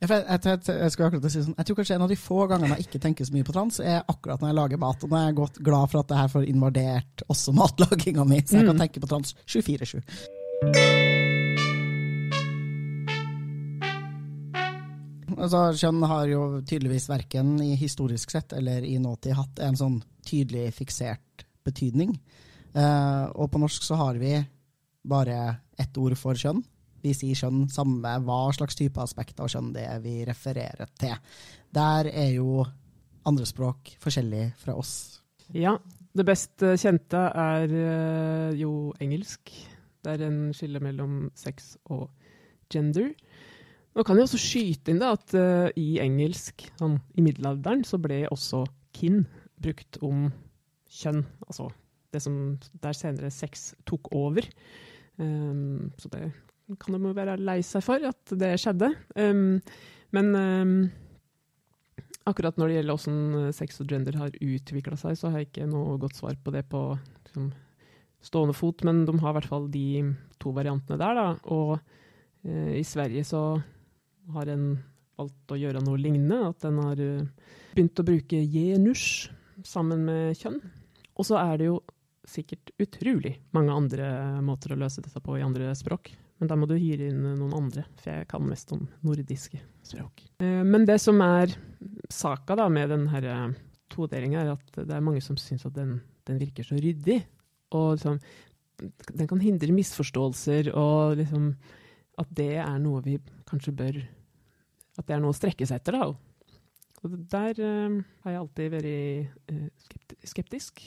[0.00, 2.46] Jeg, jeg, jeg, jeg, skulle akkurat si sånn, jeg tror kanskje en av de få
[2.50, 5.04] gangene jeg ikke tenker så mye på trans, er akkurat når jeg lager mat.
[5.06, 8.42] Og nå er jeg godt glad for at det her får invadert også matlaginga mi,
[8.44, 8.82] så jeg kan Mm.
[8.84, 11.04] tenke på trans 24-7.
[15.34, 19.96] Altså, kjønn har jo tydeligvis verken i historisk sett eller i nåtid hatt en sånn
[20.24, 22.12] tydelig fiksert betydning.
[22.74, 24.36] Eh, og på norsk så har vi
[25.04, 26.62] bare ett ord for kjønn.
[27.04, 31.14] Vi sier kjønn samme hva slags type aspekter av kjønn det er vi refererer til.
[31.74, 32.64] Der er jo
[33.28, 35.20] andre språk forskjellig fra oss.
[35.52, 35.76] Ja,
[36.16, 39.52] det best kjente er eh, jo engelsk.
[40.04, 42.08] Det er en skille mellom sex og
[42.72, 43.12] gender.
[43.94, 48.00] Nå kan jeg også skyte inn da, at uh, i engelsk, sånn, i middelalderen, så
[48.02, 48.64] ble også
[48.96, 49.22] kin
[49.62, 50.26] brukt om
[50.90, 51.22] kjønn.
[51.46, 51.68] Altså
[52.14, 54.46] det som der senere sex tok over.
[55.18, 56.26] Um, så det
[56.80, 58.90] kan de være lei seg for at det skjedde.
[59.18, 59.58] Um,
[60.14, 60.76] men um,
[62.28, 65.68] akkurat når det gjelder hvordan sex og gender har utvikla seg, så har jeg ikke
[65.68, 66.86] noe godt svar på det på
[67.26, 67.50] liksom,
[68.24, 69.86] stående fot, men de har i hvert fall de
[70.40, 71.28] to variantene der, da.
[71.52, 73.44] Og uh, i Sverige så
[74.34, 74.68] har en
[75.18, 79.28] valgt å gjøre noe lignende, at en har uh, begynt å bruke genus
[79.66, 80.62] sammen med kjønn.
[81.14, 81.78] Og så er det jo
[82.24, 84.06] sikkert utrolig mange andre
[84.42, 86.14] måter å løse dette på i andre språk.
[86.40, 90.24] Men da må du hyre inn noen andre, for jeg kan mest om nordiske språk.
[90.42, 91.54] Eh, Men det som er
[92.10, 93.54] saka da med denne her eh,
[93.94, 97.20] todelinga, er at det er mange som syns at den, den virker så ryddig.
[97.74, 98.18] Og liksom,
[99.14, 101.52] den kan hindre misforståelser, og liksom
[102.20, 103.18] at det er noe vi
[103.48, 103.96] kanskje bør
[104.94, 106.12] At det er noe å strekke seg etter, da.
[107.04, 109.88] Og der uh, har jeg alltid vært uh,
[110.24, 110.84] skeptisk.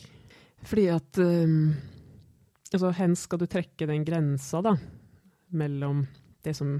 [0.66, 1.58] Fordi at eh,
[2.68, 4.74] Altså, hen skal du trekke den grensa, da,
[5.50, 6.06] mellom
[6.44, 6.76] det som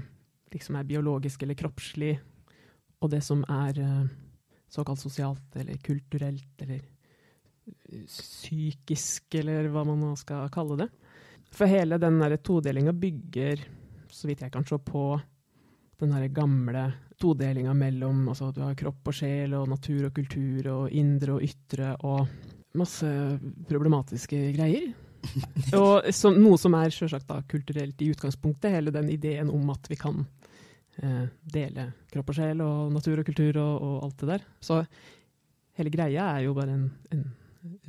[0.52, 2.14] liksom er biologisk eller kroppslig,
[2.98, 4.04] og det som er eh,
[4.68, 10.88] såkalt sosialt eller kulturelt eller eh, psykisk, eller hva man nå skal kalle det.
[11.54, 13.64] For hele den todelinga bygger,
[14.10, 15.20] så vidt jeg kan se, på
[15.98, 16.84] den gamle
[17.18, 21.42] todelinga mellom altså du har kropp og sjel og natur og kultur og indre og
[21.42, 22.28] ytre og
[22.78, 23.08] masse
[23.68, 24.92] problematiske greier.
[25.78, 29.98] Og så, noe som er sjølsagt kulturelt i utgangspunktet, hele den ideen om at vi
[29.98, 30.22] kan
[31.02, 34.46] eh, dele kropp og sjel og natur og kultur og, og, alt det der.
[34.64, 34.80] Så
[35.78, 37.24] hele greia er jo bare en, en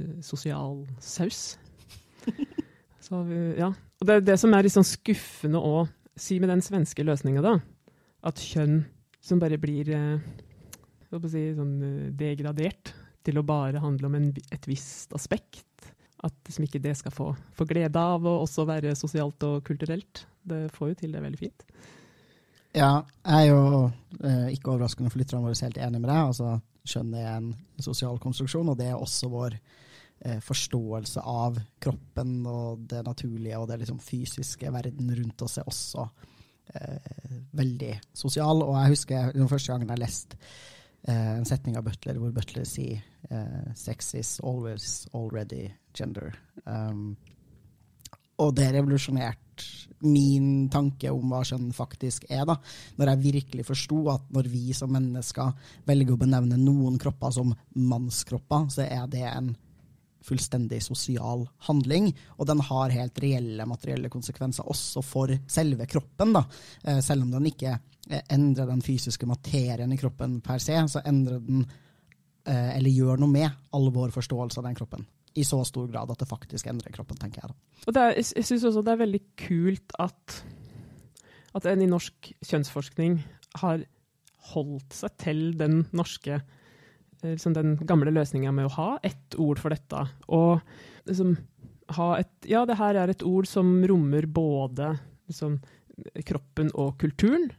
[0.02, 1.58] uh, sosial saus.
[3.00, 3.24] Så,
[3.58, 3.72] ja.
[3.72, 5.88] Og det er det som er litt sånn skuffende å
[6.20, 7.56] si med den svenske løsninga, da.
[8.28, 8.84] At kjønn
[9.24, 10.20] som bare blir eh,
[11.32, 12.94] si, sånn, eh, degradert
[13.26, 15.63] til å bare handle om en, et visst aspekt.
[16.25, 20.25] At liksom ikke det skal få, få glede av å også være sosialt og kulturelt.
[20.43, 21.65] Det får jo til det veldig fint.
[22.75, 23.62] Ja, jeg er jo
[24.21, 26.19] eh, ikke overraskende for lytterne våre helt enig med deg.
[26.21, 32.36] altså Kjønn er en sosial konstruksjon, og det er også vår eh, forståelse av kroppen
[32.49, 36.05] og det naturlige og det liksom fysiske verden rundt oss er også
[36.75, 38.63] eh, veldig sosial.
[38.67, 40.39] Og jeg husker den første gangen jeg leste
[41.07, 46.35] en setning av Butler hvor Butler sier eh, 'sex is always already gender'.
[46.65, 47.17] Um,
[48.39, 49.65] og det revolusjonerte
[50.07, 52.55] min tanke om hva kjønn faktisk er, da.
[52.95, 55.51] Når jeg virkelig forsto at når vi som mennesker
[55.89, 59.51] velger å benevne noen kropper som mannskropper, så er det en
[60.23, 66.33] fullstendig sosial handling, og den har helt reelle materielle konsekvenser også for selve kroppen.
[66.33, 66.45] da.
[66.83, 67.79] Eh, selv om den ikke
[68.10, 71.65] endrer den fysiske materien i kroppen per se, så endrer den,
[72.45, 75.06] eh, eller gjør noe med, all vår forståelse av den kroppen.
[75.38, 77.54] I så stor grad at det faktisk endrer kroppen, tenker jeg.
[77.86, 78.08] da.
[78.10, 80.39] Er, jeg syns også det er veldig kult at,
[81.56, 83.19] at en i norsk kjønnsforskning
[83.62, 83.86] har
[84.54, 86.41] holdt seg til den norske
[87.24, 90.06] Eh, liksom den gamle løsninga med å ha ett ord for dette.
[90.28, 90.60] Og
[91.10, 91.36] liksom
[91.98, 94.93] ha et Ja, det her er et ord som rommer både
[95.28, 95.60] liksom,
[96.26, 97.50] kroppen og kulturen.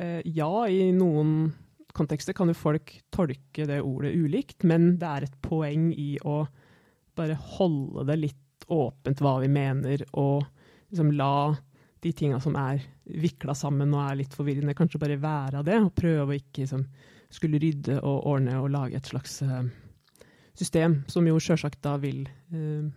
[0.00, 1.50] Eh, ja, i noen
[1.92, 6.44] kontekster kan jo folk tolke det ordet ulikt, men det er et poeng i å
[7.18, 10.46] bare holde det litt åpent hva vi mener, og
[10.88, 11.52] liksom la
[12.00, 15.76] de tinga som er vikla sammen og er litt forvirrende, kanskje bare være av det,
[15.82, 16.86] og prøve å ikke liksom
[17.30, 19.66] skulle rydde og ordne og lage et slags uh,
[20.56, 22.88] system, som jo sjølsagt da vil uh,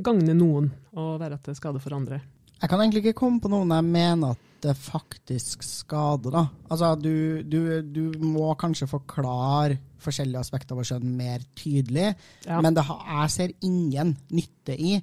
[0.00, 2.22] gagne noen og være til skade for andre.
[2.58, 6.34] Jeg kan egentlig ikke komme på noen jeg mener at det faktisk skader.
[6.34, 6.44] da.
[6.70, 12.12] Altså, du, du, du må kanskje forklare forskjellige aspekter av kjønn mer tydelig,
[12.46, 12.58] ja.
[12.62, 14.96] men har, jeg ser ingen nytte i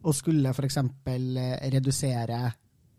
[0.00, 0.78] å skulle f.eks.
[0.80, 2.40] Eh, redusere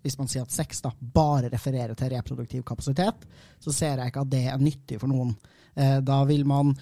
[0.01, 3.25] hvis man sier at sex da, bare refererer til reproduktiv kapasitet,
[3.61, 5.35] så ser jeg ikke at det er nyttig for noen.
[5.75, 6.73] Eh, da vil man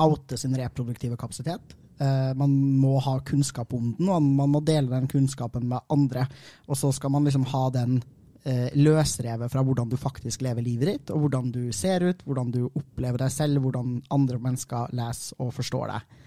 [0.00, 1.76] oute sin reproduktive kapasitet.
[2.02, 6.26] Eh, man må ha kunnskap om den, og man må dele den kunnskapen med andre.
[6.66, 8.00] Og så skal man liksom ha den
[8.42, 12.50] eh, løsrevet fra hvordan du faktisk lever livet ditt, og hvordan du ser ut, hvordan
[12.54, 16.18] du opplever deg selv, hvordan andre mennesker leser og forstår deg.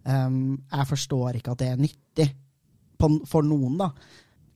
[0.00, 2.26] Um, jeg forstår ikke at det er nyttig
[3.28, 3.90] for noen, da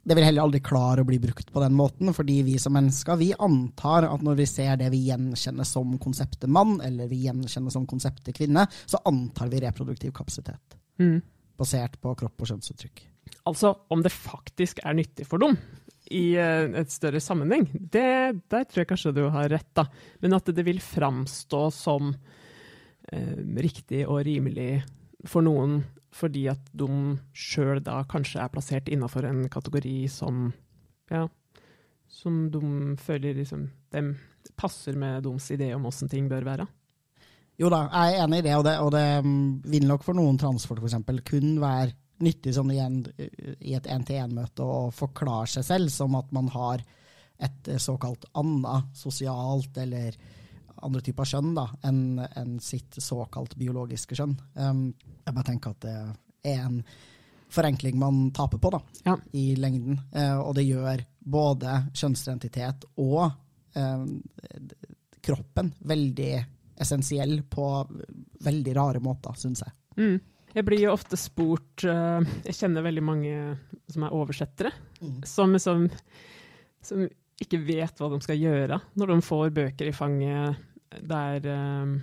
[0.05, 3.17] det vil heller aldri klare å bli brukt på den måten, fordi vi som mennesker
[3.21, 7.73] vi antar at når vi ser det vi gjenkjenner som konseptet mann, eller vi gjenkjenner
[7.73, 10.77] som konseptet kvinne, så antar vi reproduktiv kapasitet.
[11.01, 11.23] Mm.
[11.57, 13.07] Basert på kropp og kjønnsuttrykk.
[13.49, 15.57] Altså om det faktisk er nyttig for dem
[16.13, 19.87] i uh, et større sammenheng, det, der tror jeg kanskje du har rett, da.
[20.21, 24.83] Men at det vil framstå som eh, riktig og rimelig
[25.29, 25.81] for noen
[26.15, 26.89] fordi at de
[27.35, 30.47] sjøl da kanskje er plassert innafor en kategori som
[31.11, 31.27] ja,
[32.09, 34.15] som de føler liksom dem
[34.57, 36.67] passer med deres idé om åssen ting bør være.
[37.59, 40.19] Jo da, jeg er enig i det, og det, og det mm, vil nok for
[40.19, 40.97] noen transport f.eks.
[41.27, 43.01] kun være nyttig sånn igjen,
[43.63, 46.83] i et én-til-én-møte å forklare seg selv som at man har
[47.43, 50.15] et såkalt annet sosialt eller
[50.85, 54.37] andre typer kjønn da, enn en sitt såkalt biologiske kjønn.
[54.59, 54.87] Um,
[55.25, 55.97] jeg bare tenker at det
[56.55, 56.81] er en
[57.55, 59.17] forenkling man taper på da, ja.
[59.33, 60.01] i lengden.
[60.15, 63.25] Uh, og det gjør både kjønnsidentitet og
[63.79, 64.05] uh,
[65.25, 66.35] kroppen veldig
[66.85, 67.67] essensiell på
[68.45, 69.77] veldig rare måter, syns jeg.
[69.99, 70.17] Mm.
[70.55, 73.35] Jeg blir jo ofte spurt uh, Jeg kjenner veldig mange
[73.91, 74.71] som er oversettere,
[75.01, 75.21] mm.
[75.27, 75.87] som, som,
[76.83, 77.07] som
[77.43, 80.63] ikke vet hva de skal gjøre når de får bøker i fanget
[81.03, 81.95] der er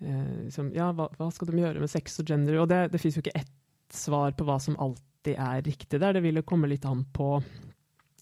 [0.00, 2.60] eh, liksom, Ja, hva, hva, skal de gjøre med sex og gender?
[2.62, 3.54] Og det, det fins jo ikke ett
[3.94, 6.14] svar på hva som alltid er riktig der.
[6.16, 7.36] Det vil jo komme litt an på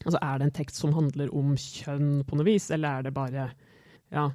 [0.05, 3.15] Altså, er det en tekst som handler om kjønn på noe vis, eller er det
[3.17, 3.47] bare
[4.13, 4.29] Ja,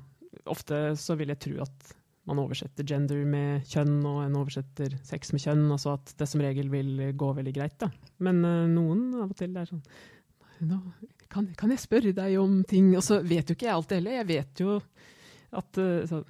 [0.49, 1.91] ofte så vil jeg tro at
[2.29, 5.63] man oversetter gender med kjønn, og en oversetter sex med kjønn.
[5.73, 7.89] Altså at det som regel vil gå veldig greit, da.
[8.25, 9.85] Men uh, noen av og til er sånn
[10.61, 10.77] nå,
[11.31, 12.91] kan, kan, jeg spørre deg om ting?
[12.97, 14.19] Og så vet jo ikke jeg alt det heller.
[14.19, 14.75] Jeg vet jo
[15.51, 16.21] at uh, så,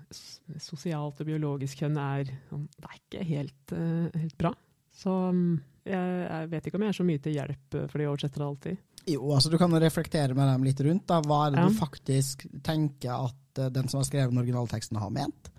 [0.58, 4.54] sosialt og biologisk kjønn er, sånn, det er ikke helt, uh, helt, bra.
[5.02, 5.52] Så mm,
[5.88, 8.48] jeg, jeg vet ikke om jeg er så mye til hjelp eh, for de oversettere
[8.48, 8.82] alltid.
[9.10, 11.08] Jo, altså du kan reflektere med dem litt rundt.
[11.10, 11.22] da.
[11.26, 11.70] Hva er det Ja.
[11.70, 15.50] du faktisk tenker at eh, den som har skrevet den originalteksten har ment?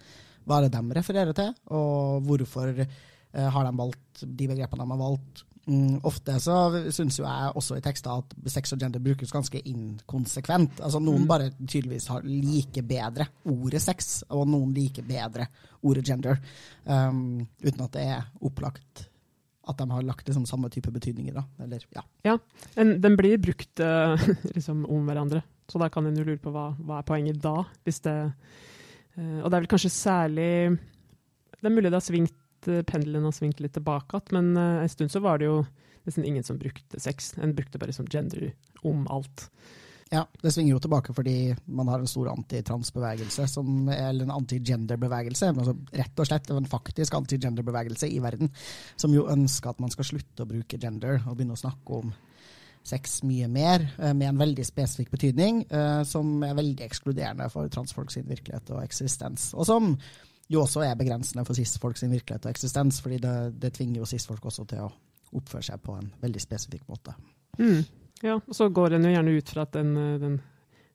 [0.46, 4.94] Hva er det de refererer til, og hvorfor eh, har de valgt de begrepene de
[4.94, 5.44] har valgt?
[5.66, 6.56] Mm, ofte så
[6.90, 10.80] syns jo jeg også i tekster at sex og gender brukes ganske inkonsekvent.
[10.82, 11.28] Altså Noen Mm.
[11.28, 15.46] bare tydeligvis har like bedre ordet sex, og noen liker bedre
[15.82, 16.40] ordet gender.
[16.84, 19.08] Um, uten at det er opplagt
[19.68, 21.32] at de har lagt liksom samme type betydninger.
[21.34, 21.44] da.
[21.62, 21.78] Eller,
[22.24, 22.36] ja.
[22.74, 24.18] Den, den blir brukt uh,
[24.56, 27.60] liksom om hverandre, så da kan en jo lure på hva, hva er poenget da.
[27.84, 28.16] Hvis det,
[29.14, 30.78] uh, og det er vel kanskje særlig
[31.60, 32.34] Det er mulig det har svingt,
[32.68, 35.62] eh, pendelen har svingt litt tilbake igjen, men uh, en stund så var det jo
[36.06, 37.32] nesten ingen som brukte sex.
[37.38, 38.50] En brukte bare som gender
[38.82, 39.48] om alt.
[40.12, 43.46] Ja, det svinger jo tilbake fordi man har en stor antitransbevegelse,
[43.94, 45.48] eller en anti-gender-bevegelse.
[45.54, 48.50] Altså rett og slett en faktisk anti-gender-bevegelse i verden,
[49.00, 52.12] som jo ønsker at man skal slutte å bruke gender og begynne å snakke om
[52.84, 55.62] sex mye mer, eh, med en veldig spesifikk betydning,
[56.04, 59.52] som er veldig ekskluderende for transfolk sin virkelighet og eksistens.
[59.54, 59.94] Og som
[60.52, 64.08] jo også er begrensende for cis-folk sin virkelighet og eksistens, fordi det, det tvinger jo
[64.08, 64.92] cis-folk også til å
[65.32, 67.14] oppføre seg på en veldig spesifikk måte.
[67.58, 67.82] Mm.
[68.22, 70.40] Ja, og så går en jo gjerne ut fra at den, eh, den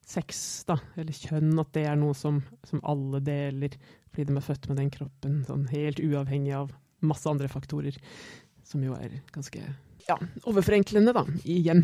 [0.07, 3.75] sex, da, eller kjønn, at det er noe som, som alle deler,
[4.13, 6.71] fordi de er født med den kroppen, sånn helt uavhengig av
[7.05, 7.97] masse andre faktorer,
[8.65, 9.63] som jo er ganske
[10.07, 10.15] ja,
[10.47, 11.81] overforenklende, da, igjen.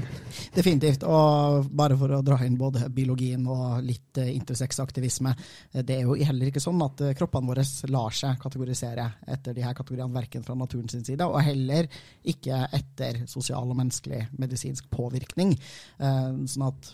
[0.56, 1.04] Definitivt.
[1.04, 5.34] Og bare for å dra inn både biologien og litt intersexaktivisme.
[5.74, 9.54] eh, det er jo heller ikke sånn at eh, kroppene våre lar seg kategorisere etter
[9.54, 11.90] de her kategoriene, verken fra naturen sin side, og heller
[12.24, 15.58] ikke etter sosial og menneskelig medisinsk påvirkning.
[16.00, 16.22] Eh,
[16.54, 16.94] Sånn at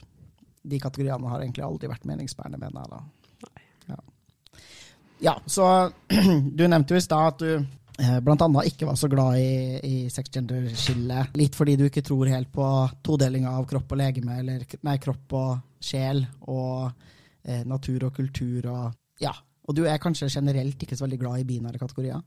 [0.69, 3.53] de kategoriene har egentlig aldri vært meningsbærende, mener jeg da.
[3.89, 3.99] Ja.
[5.29, 5.91] ja, så
[6.57, 7.75] du nevnte jo i stad at du eh,
[8.23, 9.51] blant annet ikke var så glad i,
[9.83, 11.33] i sex-gender-skillet.
[11.39, 12.65] Litt fordi du ikke tror helt på
[13.05, 15.51] todelinga av kropp og legeme, eller nei, kropp og
[15.83, 16.89] sjel, og
[17.43, 18.89] eh, natur og kultur og
[19.23, 19.33] Ja.
[19.69, 22.23] Og du er kanskje generelt ikke så veldig glad i binære kategorier?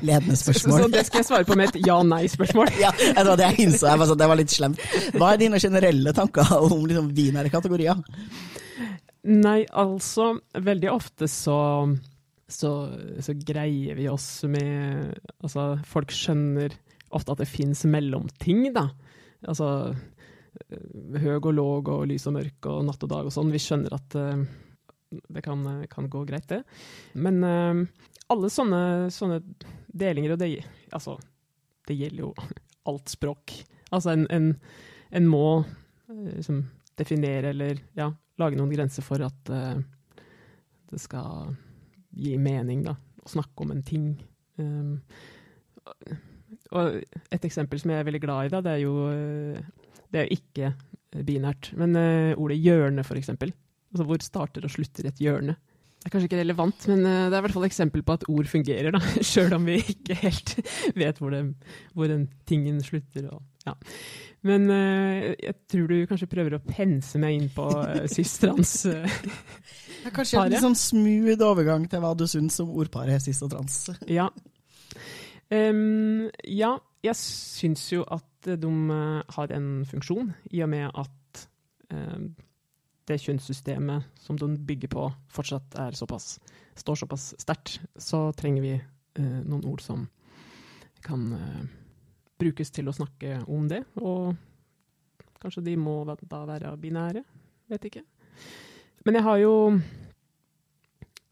[0.00, 0.80] Ledende Så, spørsmål.
[0.82, 2.72] så det skal jeg svare på med et ja-nei-spørsmål.
[2.84, 3.86] ja, det var det jeg innså.
[3.92, 4.80] Jeg var sånn, det var litt slemt.
[5.14, 8.00] Hva er dine generelle tanker om liksom, binære kategorier?
[9.30, 11.58] Nei, altså, veldig ofte så,
[12.52, 12.70] så,
[13.22, 16.74] så greier vi oss med Altså, folk skjønner
[17.14, 18.88] ofte at det fins mellomting, da.
[19.48, 23.50] Altså eh, høg og låg og lys og mørk og natt og dag og sånn.
[23.54, 24.44] Vi skjønner at uh,
[25.10, 26.60] det kan, kan gå greit, det.
[27.18, 27.82] Men uh,
[28.30, 29.40] alle sånne, sånne
[29.90, 30.52] delinger, og det,
[30.94, 31.16] altså,
[31.90, 32.34] det gjelder jo
[32.90, 33.56] alt språk.
[33.90, 34.52] Altså, en, en,
[35.18, 36.62] en må uh, liksom
[37.00, 38.10] definere eller ja,
[38.40, 39.80] lage noen grenser for at eh,
[40.90, 41.54] det skal
[42.16, 42.96] gi mening, da.
[43.20, 44.12] Å snakke om en ting.
[44.60, 44.98] Um,
[46.74, 47.00] og
[47.32, 49.60] et eksempel som jeg er veldig glad i, da, det er jo eh,
[50.10, 50.72] Det er ikke
[51.26, 53.52] binært, men uh, ordet hjørne, for eksempel.
[53.90, 55.56] Altså hvor starter og slutter et hjørne.
[56.00, 58.22] Det er kanskje ikke relevant, men eh, det er i hvert fall eksempel på at
[58.32, 59.00] ord fungerer, da.
[59.30, 60.54] Sjøl om vi ikke helt
[61.02, 61.42] vet hvor, det,
[61.92, 63.26] hvor den tingen slutter.
[63.28, 63.74] Og, ja.
[64.48, 68.72] Men uh, jeg tror du kanskje prøver å pense meg inn på uh, cis-trans.
[68.88, 69.02] Det
[70.00, 73.52] Ja, kanskje en litt sånn smooth overgang til hva du syns om ordparet sist og
[73.52, 73.82] trans.
[74.08, 74.30] Ja.
[75.52, 78.24] Um, ja, jeg syns jo at
[78.56, 78.72] de
[79.36, 81.44] har en funksjon, i og med at
[83.10, 86.38] det kjønnssystemet som den bygger på, fortsatt såpass,
[86.78, 87.80] står såpass sterkt.
[87.96, 90.06] Så trenger vi eh, noen ord som
[91.04, 91.64] kan eh,
[92.40, 93.82] brukes til å snakke om det.
[94.00, 94.34] Og
[95.40, 97.24] kanskje de må da være binære,
[97.72, 98.04] vet ikke.
[99.06, 99.54] Men jeg har jo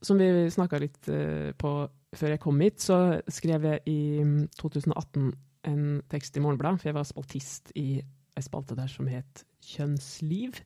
[0.00, 1.72] som vi snakka litt eh, på
[2.16, 5.32] før jeg kom hit, så skrev jeg i mm, 2018
[5.68, 10.60] en tekst i Morgenbladet, for jeg var spaltist i ei spalte der som het Kjønnsliv,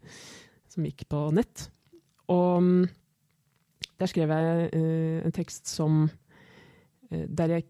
[0.72, 1.68] som gikk på nett.
[2.32, 2.82] Og mm,
[4.00, 6.04] der skrev jeg eh, en tekst som
[7.10, 7.68] eh, Der jeg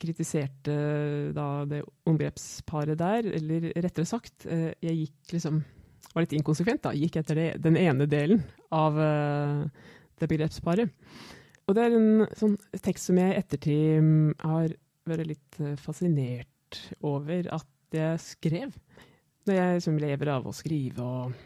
[0.00, 0.74] kritiserte
[1.36, 5.62] da det omgrepsparet der, eller rettere sagt, eh, jeg gikk liksom
[6.12, 6.94] Var litt inkonsekvent, da.
[6.96, 9.64] Gikk etter det, den ene delen av eh,
[10.16, 10.92] det begrepsparet.
[11.66, 14.70] Og det er en sånn tekst som jeg i ettertid mm, har
[15.08, 18.78] vært litt eh, fascinert over at jeg skrev.
[19.46, 21.36] Når jeg liksom lever av å skrive og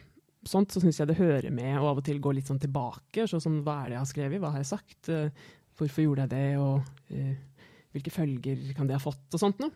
[0.46, 3.26] sånt, så syns jeg det hører med å av og til gå litt sånn tilbake.
[3.28, 5.48] Sånn som hva er det jeg har skrevet, hva har jeg sagt, eh,
[5.80, 9.72] hvorfor gjorde jeg det, og uh, hvilke følger kan det ha fått, og sånt noe.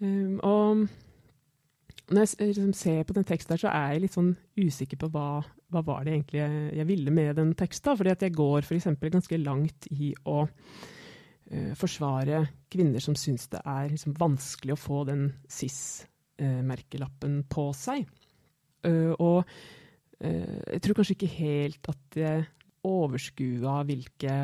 [0.00, 0.86] Um, og
[2.10, 5.10] når jeg liksom ser på den teksten, her, så er jeg litt sånn usikker på
[5.14, 5.28] hva,
[5.70, 7.98] hva var det egentlig jeg ville med den teksten.
[7.98, 8.88] Fordi at jeg går f.eks.
[9.04, 15.04] ganske langt i å uh, forsvare kvinner som syns det er liksom, vanskelig å få
[15.10, 18.10] den cis-merkelappen på seg.
[18.86, 19.44] Uh, og
[20.20, 22.46] jeg tror kanskje ikke helt at jeg
[22.86, 24.36] overskua hvilke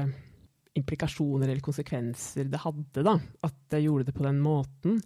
[0.76, 4.98] implikasjoner eller konsekvenser det hadde, da, at jeg gjorde det på den måten.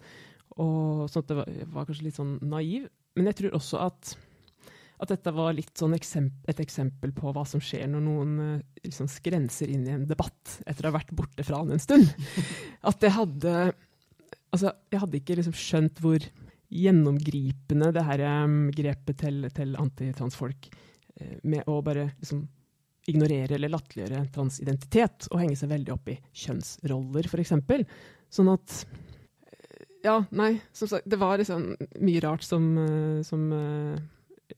[0.59, 2.89] Og sånn at det var, var kanskje litt sånn naiv.
[3.15, 4.15] Men jeg tror også at
[5.01, 8.33] at dette var litt sånn eksempel, et eksempel på hva som skjer når noen
[8.83, 12.11] liksom skrenser inn i en debatt etter å ha vært borte fra den en stund.
[12.89, 13.71] At jeg hadde
[14.51, 16.23] Altså, jeg hadde ikke liksom skjønt hvor
[16.71, 18.23] gjennomgripende det her
[18.75, 22.45] grepet til, til antitransfolk uh, med å bare liksom
[23.11, 27.55] ignorere eller latterliggjøre transidentitet og henge seg veldig opp i kjønnsroller, f.eks.
[28.31, 28.75] Sånn at
[30.05, 32.67] Ja, nei, som sagt, det var liksom mye rart som,
[33.25, 33.47] som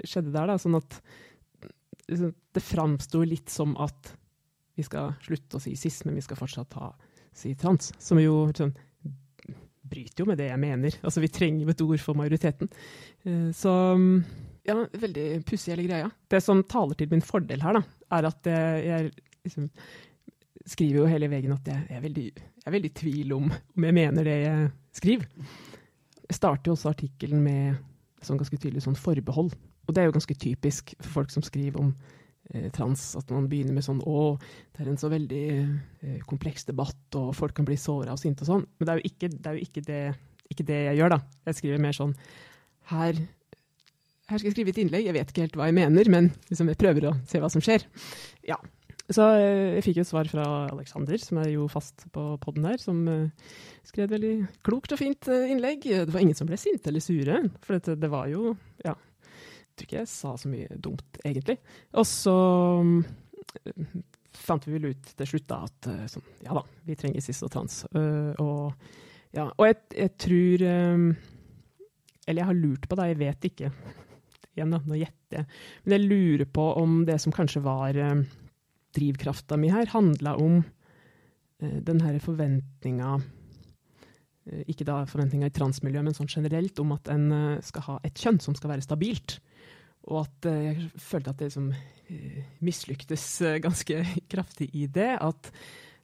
[0.04, 0.52] skjedde der.
[0.52, 1.00] Da, sånn at
[2.08, 4.14] liksom, det framsto litt som at
[4.76, 6.94] vi skal slutte å si cis, men vi skal fortsatt ha,
[7.36, 7.92] si trans.
[8.02, 8.74] Som jo sånn,
[9.90, 10.98] bryter jo med det jeg mener.
[11.04, 12.72] Altså, vi trenger et ord for majoriteten.
[13.26, 13.74] Eh, så
[14.64, 16.10] ja, veldig pussig hele greia.
[16.32, 17.84] Det som taler til min fordel her, da,
[18.18, 19.12] er at jeg
[19.44, 19.68] liksom,
[20.66, 23.88] skriver jo hele veien at jeg, er veldig, jeg er veldig i tvil om om
[23.88, 25.50] jeg mener det jeg skriver.
[26.24, 27.82] Jeg starter jo også artikkelen med
[28.24, 29.52] sånn ganske tydelig sånn forbehold.
[29.84, 31.92] Og det er jo ganske typisk for folk som skriver om
[32.76, 34.36] trans, at man begynner med sånn å,
[34.76, 38.46] det er en så veldig eh, kompleks debatt, og folk kan bli såra og sinte
[38.46, 38.66] og sånn.
[38.78, 40.02] Men det er jo, ikke, det, er jo ikke, det,
[40.52, 41.20] ikke, det, jeg gjør, da.
[41.50, 42.14] Jeg skriver mer sånn
[42.92, 43.24] her,
[44.28, 46.72] her skal jeg skrive et innlegg, jeg vet ikke helt hva jeg mener, men liksom
[46.74, 47.88] jeg prøver å se hva som skjer.
[48.50, 48.60] Ja.
[49.04, 52.68] Så eh, jeg fikk jo et svar fra Aleksander, som er jo fast på poden
[52.68, 53.02] her, som
[53.88, 54.36] skrev et veldig
[54.68, 55.88] klokt og fint innlegg.
[55.88, 58.54] Det var ingen som ble sinte eller sure, for det, det var jo
[58.84, 58.96] ja,
[59.74, 61.58] tror ikke jeg sa så mye dumt, egentlig.
[62.00, 62.36] Og så
[62.84, 63.96] uh,
[64.34, 67.44] fant vi vel ut til slutt da at uh, sånn, ja da, vi trenger cis
[67.46, 67.82] og trans.
[67.96, 68.94] Uh, og,
[69.34, 70.64] ja, og jeg, jeg tror
[72.24, 73.74] Eller jeg har lurt på det, jeg vet ikke.
[74.54, 75.48] Igjen, da, nå gjetter jeg.
[75.84, 77.98] Men jeg lurer på om det som kanskje var
[78.94, 80.62] drivkrafta mi her, handla om
[81.58, 83.18] den her forventninga
[84.70, 87.26] ikke da forventninga i transmiljøet, men sånn generelt, om at en
[87.66, 89.38] skal ha et kjønn som skal være stabilt.
[90.12, 95.14] Og at eh, jeg følte at jeg liksom eh, mislyktes eh, ganske kraftig i det.
[95.24, 95.52] At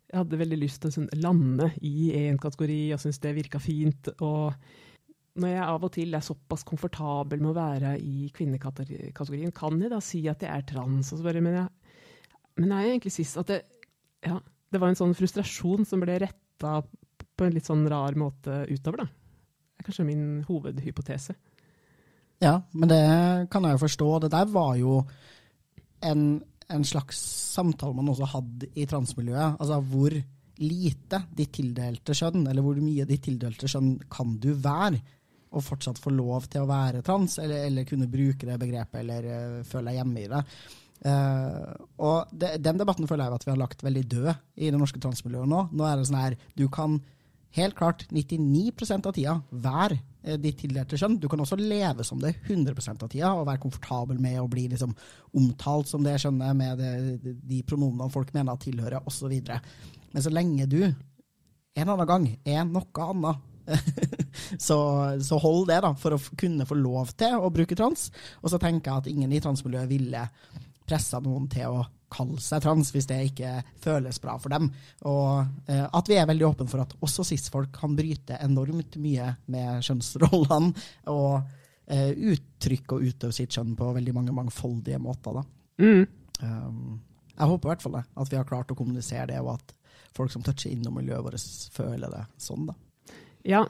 [0.09, 3.61] jeg hadde veldig lyst til å sånn, lande i én kategori og syntes det virka
[3.61, 4.11] fint.
[4.25, 4.55] Og
[5.39, 9.91] når jeg av og til er såpass komfortabel med å være i kvinnekategorien, kan jeg
[9.91, 11.11] da si at jeg er trans?
[11.11, 13.61] Og så bare, men, jeg, men jeg er egentlig sist at det,
[14.25, 16.79] ja, det var en sånn frustrasjon som ble retta
[17.39, 19.07] på en litt sånn rar måte utover, da.
[19.09, 21.37] Det er kanskje min hovedhypotese.
[22.39, 23.03] Ja, men det
[23.51, 24.09] kan jeg jo forstå.
[24.23, 25.01] Det der var jo
[26.07, 26.25] en,
[26.71, 27.19] en slags
[27.53, 29.59] samtale man også hadde i transmiljøet.
[29.59, 30.15] Altså hvor
[30.59, 34.99] lite de tildelte kjønn, eller hvor mye de tildelte kjønn kan du være,
[35.49, 39.29] og fortsatt få lov til å være trans, eller, eller kunne bruke det begrepet, eller
[39.29, 40.43] uh, føle deg hjemme i det.
[40.99, 41.71] Uh,
[42.05, 44.99] og det, Den debatten føler jeg at vi har lagt veldig død i det norske
[45.01, 45.63] transmiljøet nå.
[45.73, 46.99] Nå er det sånn her, Du kan
[47.57, 51.17] helt klart 99% av tida være ditt tildelte kjønn.
[51.21, 54.67] Du kan også leve som det 100% av tida og være komfortabel med å bli
[54.71, 54.95] liksom
[55.39, 59.31] omtalt som det skjønnet med det, de pronomene folk mener at tilhører, osv.
[60.11, 60.81] Men så lenge du
[61.79, 63.45] en eller annen gang er noe annet,
[64.67, 64.77] så,
[65.21, 68.09] så, hold det, da, for å kunne få lov til å bruke trans.
[68.41, 70.23] Og så tenker jeg at ingen i transmiljøet ville
[70.89, 73.51] pressa noen til å kalle seg trans hvis det ikke
[73.83, 74.69] føles bra for dem.
[75.09, 79.33] Og eh, at vi er veldig åpne for at også cis-folk kan bryte enormt mye
[79.53, 80.73] med kjønnsrollene
[81.13, 81.35] og
[81.85, 85.43] eh, uttrykke og utøve sitt kjønn på veldig mange mangfoldige måter.
[85.81, 86.05] Mm.
[86.41, 86.99] Um,
[87.35, 89.75] jeg håper i hvert fall det, at vi har klart å kommunisere det, og at
[90.17, 92.67] folk som toucher innom miljøet vårt, føler det sånn.
[92.67, 92.75] da.
[93.47, 93.61] Ja,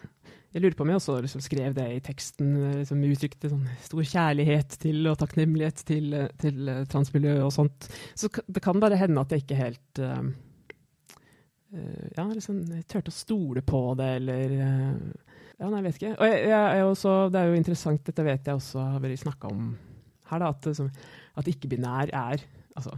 [0.50, 4.06] jeg lurer på om jeg også liksom skrev det i teksten, liksom uttrykte sånn stor
[4.12, 7.90] kjærlighet til og takknemlighet til, til transmiljøet og sånt.
[8.18, 10.24] Så det kan bare hende at jeg ikke helt uh,
[12.16, 15.30] Ja, liksom turte å stole på det, eller uh,
[15.60, 16.16] Ja, nei, jeg vet ikke.
[16.16, 19.54] Og jeg, jeg også, det er jo interessant, dette vet jeg også har vært snakka
[19.54, 19.72] om
[20.30, 21.00] her, da, at,
[21.42, 22.44] at ikke-binær er
[22.78, 22.98] altså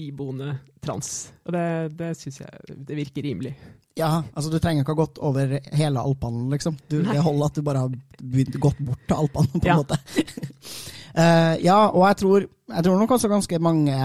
[0.00, 1.32] iboende trans.
[1.44, 1.66] Og det,
[1.98, 3.54] det syns jeg det virker rimelig.
[3.94, 6.74] Ja, altså du trenger ikke ha gått over hele Alpene, liksom.
[6.90, 9.76] Du, det holder at du bare har begynt, gått bort til Alpene, på en ja.
[9.78, 9.98] måte.
[11.14, 13.98] uh, ja, og jeg tror, jeg tror, nok også ganske mange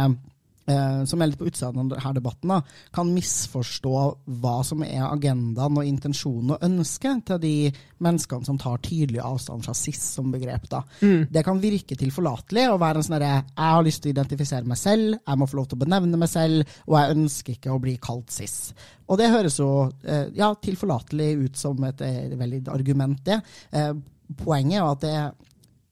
[1.09, 2.59] som er litt på utsiden av denne debatten, da,
[2.95, 3.93] kan misforstå
[4.41, 7.55] hva som er agendaen og intensjonen og ønsket til de
[8.03, 10.70] menneskene som tar tydelig avstand fra cis som begrep.
[10.70, 10.84] da.
[11.01, 11.28] Mm.
[11.32, 14.70] Det kan virke tilforlatelig å være en sånn derre Jeg har lyst til å identifisere
[14.70, 17.74] meg selv, jeg må få lov til å benevne meg selv, og jeg ønsker ikke
[17.74, 18.57] å bli kalt cis.
[19.09, 19.70] Og det høres jo
[20.05, 23.39] eh, ja, tilforlatelig ut som et et veldig argument, det.
[23.72, 23.93] Eh,
[24.39, 25.15] poenget er at det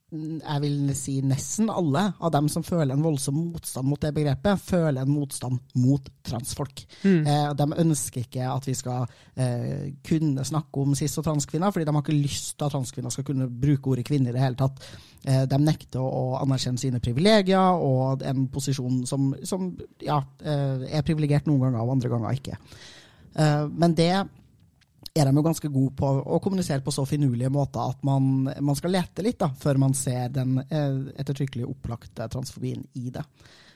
[0.07, 4.61] jeg vil si nesten alle av dem som føler en voldsom motstand mot det begrepet,
[4.63, 6.85] føler en motstand mot transfolk.
[7.03, 7.27] Mm.
[7.27, 9.03] Eh, de ønsker ikke at vi skal
[9.35, 13.11] eh, kunne snakke om cis- og transkvinner, fordi de har ikke lyst til at transkvinner
[13.11, 14.79] skal kunne bruke ordet kvinne i det hele tatt.
[15.27, 21.03] Eh, de nekter å anerkjenne sine privilegier og en posisjon som, som ja, eh, er
[21.07, 22.61] privilegert noen ganger og andre ganger ikke.
[23.35, 24.13] Eh, men det
[25.18, 28.78] er de jo ganske gode på å kommunisere på så finurlige måter at man, man
[28.78, 33.24] skal lete litt da, før man ser den eh, ettertrykkelig opplagte transfobien i det.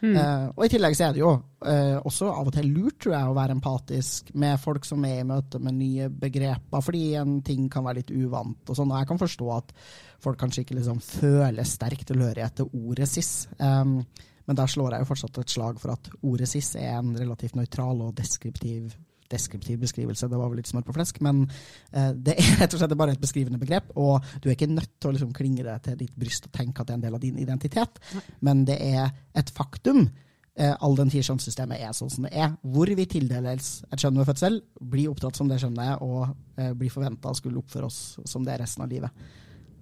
[0.01, 0.15] Mm.
[0.15, 1.33] Eh, og I tillegg så er det jo
[1.67, 5.21] eh, også av og til lurt tror jeg, å være empatisk med folk som er
[5.21, 8.63] i møte med nye begreper, fordi en ting kan være litt uvant.
[8.65, 9.75] og sånn, og Jeg kan forstå at
[10.21, 13.47] folk kanskje ikke liksom føler sterk tilhørighet til ordet cis.
[13.57, 14.01] Um,
[14.49, 17.55] men der slår jeg jo fortsatt et slag for at ordet cis er en relativt
[17.55, 18.95] nøytral og deskriptiv
[19.31, 21.43] deskriptiv beskrivelse, det var vel litt smør på flesk, men
[21.91, 24.93] eh, det er rett og slett bare et beskrivende begrep, og du er ikke nødt
[24.97, 27.17] til å liksom klinge det til ditt bryst og tenke at det er en del
[27.17, 28.01] av din identitet,
[28.45, 30.07] men det er et faktum,
[30.55, 34.19] eh, all den tid kjønnssystemet er sånn som det er, hvor vi tildeles et kjønn
[34.21, 34.59] ved fødsel,
[34.93, 38.59] blir oppdratt som det kjønnet, og eh, blir forventa å skulle oppføre oss som det
[38.61, 39.23] resten av livet.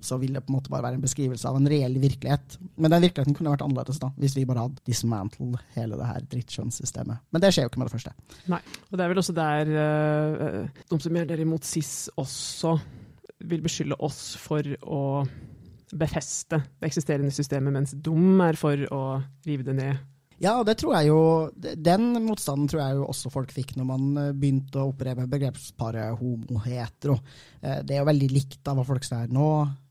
[0.02, 2.58] Så vil det på en måte bare være en beskrivelse av en reell virkelighet.
[2.78, 6.26] Men den virkeligheten kunne vært annerledes da, hvis vi bare hadde dismantled hele det her
[6.32, 7.26] drittkjønnssystemet.
[7.32, 8.14] Men det skjer jo ikke med det første.
[8.54, 8.62] Nei.
[8.90, 12.78] Og det er vel også der uh, de som gjelder imot SIS også
[13.50, 15.04] vil beskylde oss for å
[15.96, 19.02] befeste det eksisterende systemet, mens de er for å
[19.48, 20.02] rive det ned.
[20.40, 21.20] Ja, det tror jeg jo,
[21.60, 25.34] den motstanden tror jeg jo også folk fikk når man eh, begynte å operere med
[25.34, 27.18] begrepsparet homo-hetero.
[27.60, 29.50] Eh, Det er jo veldig likt av hva folk sier nå.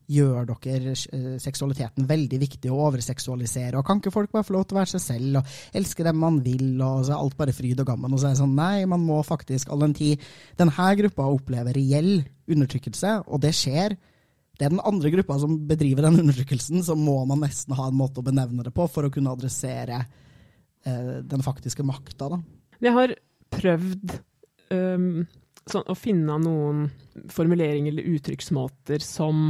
[0.09, 3.77] Gjør dere eh, seksualiteten veldig viktig å overseksualisere?
[3.77, 6.17] Og kan ikke folk bare få lov til å være seg selv og elske dem
[6.17, 8.15] man vil, og så er alt bare fryd og gammen?
[8.15, 10.23] Og så er det sånn, nei, man må faktisk all den tid
[10.57, 13.93] denne gruppa opplever reell undertrykkelse, og det skjer.
[14.57, 17.99] Det er den andre gruppa som bedriver den undertrykkelsen, så må man nesten ha en
[17.99, 22.41] måte å benevne det på for å kunne adressere eh, den faktiske makta, da.
[22.81, 23.13] Jeg har
[23.53, 24.17] prøvd
[24.73, 25.21] um,
[25.71, 26.87] sånn, å finne noen
[27.31, 29.49] formuleringer eller uttrykksmåter som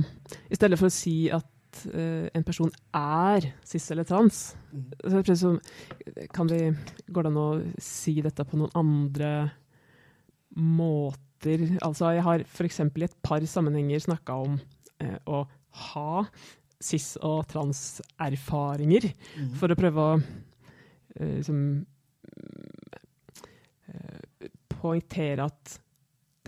[0.50, 4.40] I stedet for å si at uh, en person er cis eller trans,
[5.04, 5.60] så jeg sånn,
[6.36, 6.62] kan vi,
[7.10, 7.50] går det an å
[7.84, 9.32] si dette på noen andre
[10.58, 11.68] måter?
[11.86, 12.82] Altså, jeg har f.eks.
[12.84, 14.58] i et par sammenhenger snakka om
[15.04, 15.44] uh, å
[15.92, 16.26] ha
[16.82, 19.54] cis- og trans-erfaringer, Mm.
[19.60, 21.62] for å prøve å uh, liksom
[24.80, 25.80] poengtere at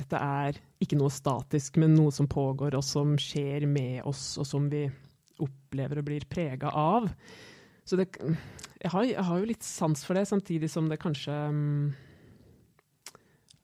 [0.01, 4.47] dette er ikke noe statisk, men noe som pågår, og som skjer med oss, og
[4.49, 4.85] som vi
[5.41, 7.09] opplever og blir prega av.
[7.87, 11.35] Så det, jeg, har, jeg har jo litt sans for det, samtidig som det kanskje
[11.53, 11.91] mm,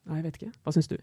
[0.08, 0.54] Nei, jeg vet ikke.
[0.64, 0.94] Hva syns du?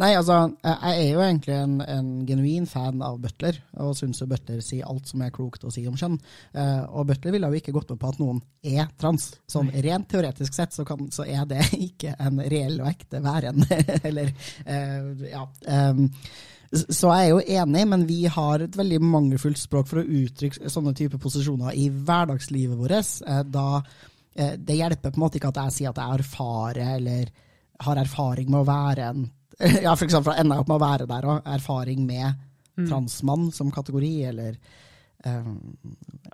[0.00, 4.62] Nei, altså, jeg er jo egentlig en, en genuin fan av Butler, og syns Butler
[4.64, 6.16] sier alt som er klokt å si om kjønn.
[6.50, 9.28] Eh, og Butler ville jo ikke gått med på at noen er trans.
[9.50, 13.62] Sånn rent teoretisk sett så, kan, så er det ikke en reell og ekte væren.
[14.08, 14.32] Eller,
[14.64, 15.44] eh, ja.
[15.70, 16.08] Um,
[16.74, 20.72] så jeg er jo enig, men vi har et veldig mangelfullt språk for å uttrykke
[20.72, 22.98] sånne typer posisjoner i hverdagslivet vårt.
[22.98, 23.68] Eh, da
[24.34, 27.28] det hjelper på en måte ikke at jeg sier at jeg erfarer eller
[27.84, 29.28] har erfaring med å være en
[29.84, 32.34] Ja, for eksempel ender jeg opp med å være der og erfaring med
[32.74, 32.88] Mm.
[32.90, 34.56] transmann som kategori, eller
[35.24, 35.76] um,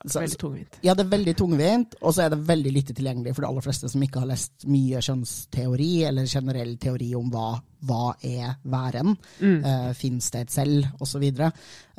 [0.09, 0.79] så, Veldig tungvint.
[0.83, 3.61] Ja, det er veldig tungvint, og så er det veldig lite tilgjengelig for de aller
[3.67, 7.51] fleste som ikke har lest mye kjønnsteori, eller generell teori om hva,
[7.85, 9.59] hva er væren, Mm.
[9.67, 11.29] uh, fins det et selv, osv.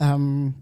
[0.01, 0.55] Um,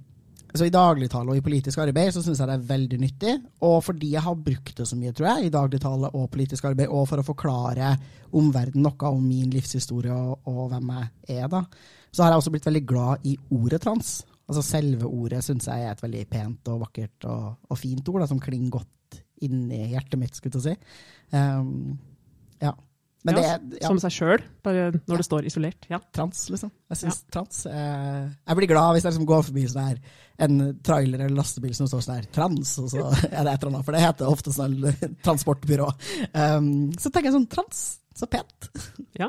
[0.50, 3.34] så I dagligtale og i politisk arbeid så syns jeg det er veldig nyttig.
[3.68, 6.90] Og fordi jeg har brukt det så mye, tror jeg, i dagligtale og politisk arbeid,
[6.90, 7.92] og for å forklare
[8.34, 11.62] omverdenen noe om min livshistorie og, og hvem jeg er, da,
[12.10, 14.14] så har jeg også blitt veldig glad i ordet trans.
[14.50, 18.24] Altså Selve ordet syns jeg er et veldig pent og vakkert og, og fint ord,
[18.24, 20.96] da, som klinger godt inni hjertet mitt, skulle jeg si.
[21.38, 22.00] Um,
[22.60, 22.74] ja.
[23.28, 25.18] Men Ja, det ja, Som seg sjøl, bare når Ja.
[25.18, 25.86] det står isolert.
[25.92, 26.00] Ja.
[26.16, 26.72] trans, liksom.
[26.90, 29.98] Jeg syns trans eh, Jeg blir glad hvis jeg liksom går forbi sånn her,
[30.40, 33.74] en trailer eller lastebil som står sånn her 'trans', og så er det et eller
[33.74, 34.78] annet, for det heter ofte sånn
[35.26, 35.90] transportbyrå.
[36.34, 38.70] Um, så tenker jeg sånn Trans, så pent.
[39.20, 39.28] Ja,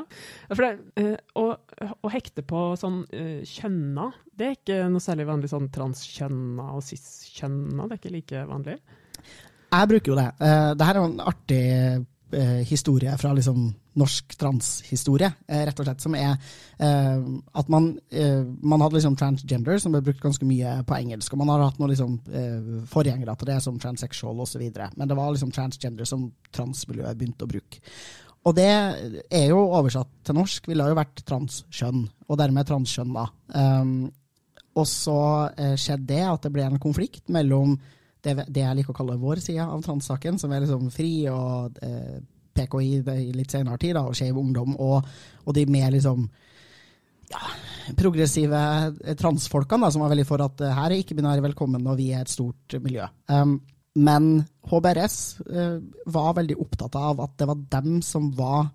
[0.55, 1.57] for det, eh, å,
[1.99, 4.07] å hekte på sånn eh, kjønna,
[4.39, 8.77] det er ikke noe særlig vanlig sånn transkjønna og cis-kjønna, det er ikke like vanlig.
[9.71, 10.29] Jeg bruker jo det.
[10.39, 11.61] Uh, det her er en artig
[12.67, 13.65] historie fra liksom
[13.99, 16.35] norsk transhistorie, uh, rett og slett, som er
[16.81, 17.91] at man,
[18.65, 21.77] man hadde liksom transgender, som ble brukt ganske mye på engelsk, og man har hatt
[21.77, 22.15] noen liksom,
[22.89, 24.63] forgjengere til det, som transsexual osv.,
[24.97, 26.23] men det var liksom transgender som
[26.55, 27.83] transmiljøet begynte å bruke.
[28.49, 28.71] Og det
[29.29, 33.27] er jo oversatt til norsk, ville jo vært transkjønn, og dermed transkjønn, da.
[33.53, 34.09] Um,
[34.79, 35.21] og så
[35.59, 37.75] eh, skjedde det at det ble en konflikt mellom
[38.21, 41.81] det, det, jeg liker å kalle vår side av transsaken, som er liksom fri og
[41.85, 42.21] eh,
[42.53, 45.07] PKI i litt senere tid, da, og Skeiv Ungdom, og,
[45.45, 46.25] og, de mer liksom
[47.31, 47.43] ja,
[47.97, 48.61] progressive
[49.01, 52.11] eh, transfolkene, da, som var veldig for at eh, her er ikke-binære velkommen, og vi
[52.15, 53.07] er et stort miljø.
[53.31, 53.57] Um,
[53.99, 54.27] men
[54.71, 55.15] HBRS
[55.51, 55.79] uh,
[56.15, 58.69] var veldig opptatt av at det var dem som var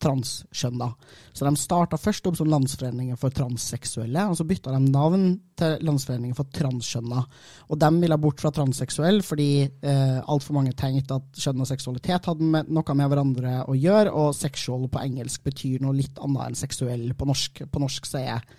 [0.00, 0.88] transskjønna.
[1.32, 5.26] Så de starta først opp som Landsforeningen for transseksuelle, og så bytta de navn
[5.60, 7.22] til Landsforeningen for transkjønna.
[7.68, 12.30] Og de ville bort fra transseksuell fordi eh, altfor mange tenkte at kjønn og seksualitet
[12.30, 16.48] hadde med, noe med hverandre å gjøre, og sexual på engelsk betyr noe litt annet
[16.48, 17.64] enn seksuell på norsk.
[17.70, 18.50] På norsk så er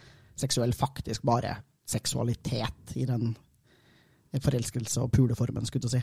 [0.41, 1.57] seksuell faktisk bare
[1.91, 3.33] seksualitet i den
[4.39, 6.01] forelskelse- og puleformen, skulle du si.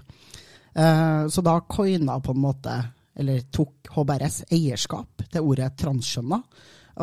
[0.75, 2.75] Eh, så da coina på en måte,
[3.19, 6.43] eller tok HBRS eierskap til ordet transkjønna.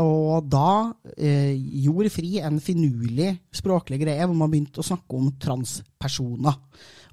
[0.02, 1.56] Og da eh,
[1.86, 6.58] gjorde FRI en finurlig språklig greie hvor man begynte å snakke om transpersoner.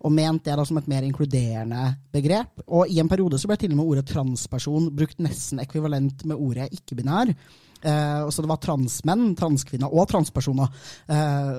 [0.03, 1.84] Og mente det da som et mer inkluderende
[2.14, 2.64] begrep.
[2.66, 6.42] Og i en periode så ble til og med ordet transperson brukt nesten ekvivalent med
[6.42, 7.30] ordet ikke-binær.
[7.82, 10.74] Eh, så det var transmenn, transkvinner og transpersoner.
[11.07, 11.55] Eh,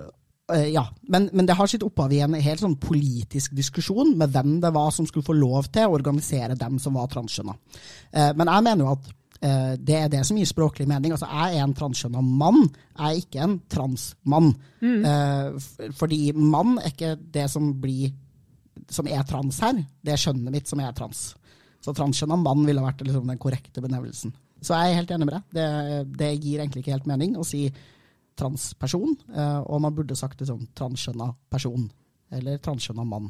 [0.73, 4.55] ja, men, men, det har sitt opphav i en helt sånn politisk diskusjon med hvem
[4.63, 7.57] det var som skulle få lov til å organisere dem som var transkjønna.
[8.13, 11.15] Uh, men jeg mener jo at uh, det er det som gir språklig mening.
[11.15, 14.53] Altså, Jeg er en transkjønna mann, jeg er ikke en transmann.
[14.83, 15.05] Mm.
[15.95, 18.11] fordi mann er ikke det som blir
[18.91, 21.31] som er trans her, det er skjønnet mitt som er trans.
[21.83, 24.33] Så transkjønna mann ville vært liksom, den korrekte benevnelsen.
[24.63, 25.47] Så jeg er helt enig med deg.
[25.57, 25.65] Det,
[26.19, 27.65] det gir egentlig ikke helt mening å si
[28.39, 31.89] transperson, eh, og man burde sagt sånn transkjønna person.
[32.33, 33.29] Eller transkjønna mann.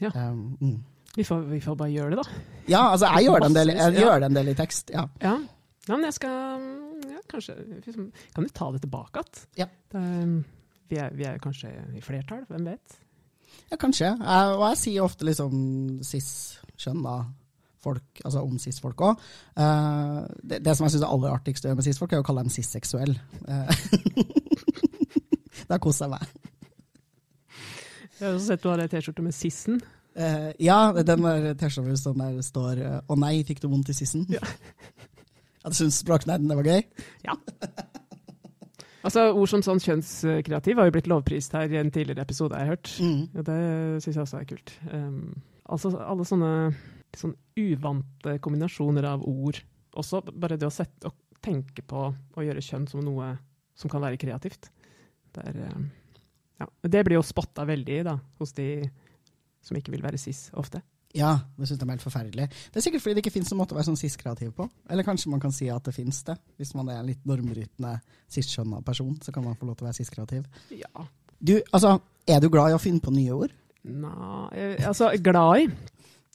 [0.00, 0.10] Ja.
[0.14, 0.76] Um, mm.
[1.16, 2.42] vi, får, vi, får, bare gjøre det, da.
[2.68, 4.92] Ja, altså jeg gjør det en del, det en del i tekst.
[4.94, 5.08] ja.
[5.24, 5.38] ja.
[5.88, 6.64] Ja, men jeg skal
[7.08, 7.54] ja, Kanskje
[7.86, 9.22] liksom, Kan vi ta det tilbake
[9.56, 9.64] igjen?
[9.64, 9.66] Ja.
[10.90, 12.96] Vi, vi, er kanskje i flertall, hvem vet?
[13.70, 14.10] Ja, kanskje.
[14.10, 15.54] Jeg, og jeg sier ofte liksom
[16.06, 17.14] cis-kjønn, da
[17.84, 19.22] folk, altså om cis-folk òg.
[19.56, 22.44] Uh, eh, det, det, som jeg syns er aller artigst med cis-folk, er å kalle
[22.44, 23.14] dem cis-seksuell.
[23.46, 23.70] Uh,
[25.70, 26.50] da koser jeg meg.
[28.20, 29.80] Jeg har også sett du har ei T-skjorte med sissen.
[30.18, 31.24] Uh, ja, den
[31.56, 34.26] T-skjorta som der står 'Å nei, fikk du vondt i sissen'?
[34.32, 34.44] Ja.
[35.60, 36.82] Jeg syns språknerden det var gøy.
[37.26, 37.34] Ja.
[39.04, 42.68] Altså, Ord som sånn kjønnskreativ har jo blitt lovprist her i en tidligere episode jeg
[42.68, 42.92] har hørt.
[43.00, 43.20] Mm.
[43.36, 43.60] Ja, det
[44.04, 44.72] syns jeg også er kult.
[44.92, 45.20] Um,
[45.64, 46.50] altså, alle sånne
[47.18, 49.58] sånn uvante kombinasjoner av ord.
[49.98, 53.32] Også bare det å sette og tenke på å gjøre kjønn som noe
[53.78, 54.68] som kan være kreativt.
[55.32, 56.16] Det, er, eh,
[56.60, 56.68] ja.
[56.84, 58.70] det blir jo spotta veldig da, hos de
[59.64, 60.82] som ikke vil være cis ofte.
[61.16, 62.44] Ja, det syns de er helt forferdelig.
[62.70, 64.68] Det er sikkert fordi det ikke finnes noen måte å være sånn cis-kreativ på.
[64.94, 66.36] Eller kanskje man kan si at det finnes det.
[66.60, 67.96] Hvis man er en litt normbrytende
[68.30, 70.46] cis-skjønna person, så kan man få lov til å være cis-kreativ.
[70.70, 71.06] Ja.
[71.40, 71.96] Du, altså,
[72.30, 73.56] er du glad i å finne på nye ord?
[73.90, 75.66] Nei, altså glad i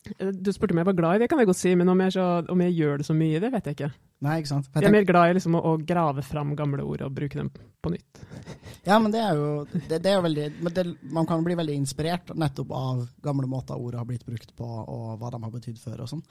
[0.05, 2.13] du spurte om jeg var glad i det, kan jeg godt si, men om jeg,
[2.13, 3.89] så, om jeg gjør det så mye, det vet jeg ikke.
[4.25, 4.67] Nei, ikke sant?
[4.69, 7.39] Jeg, jeg er mer glad i liksom å, å, grave fram gamle ord og bruke
[7.39, 8.21] dem på nytt.
[8.85, 10.43] Ja, men det er jo, det, det er veldig
[10.75, 14.67] det, Man kan bli veldig inspirert nettopp av gamle måter ordet har blitt brukt på,
[14.67, 16.21] og hva de har betydd før og sånn.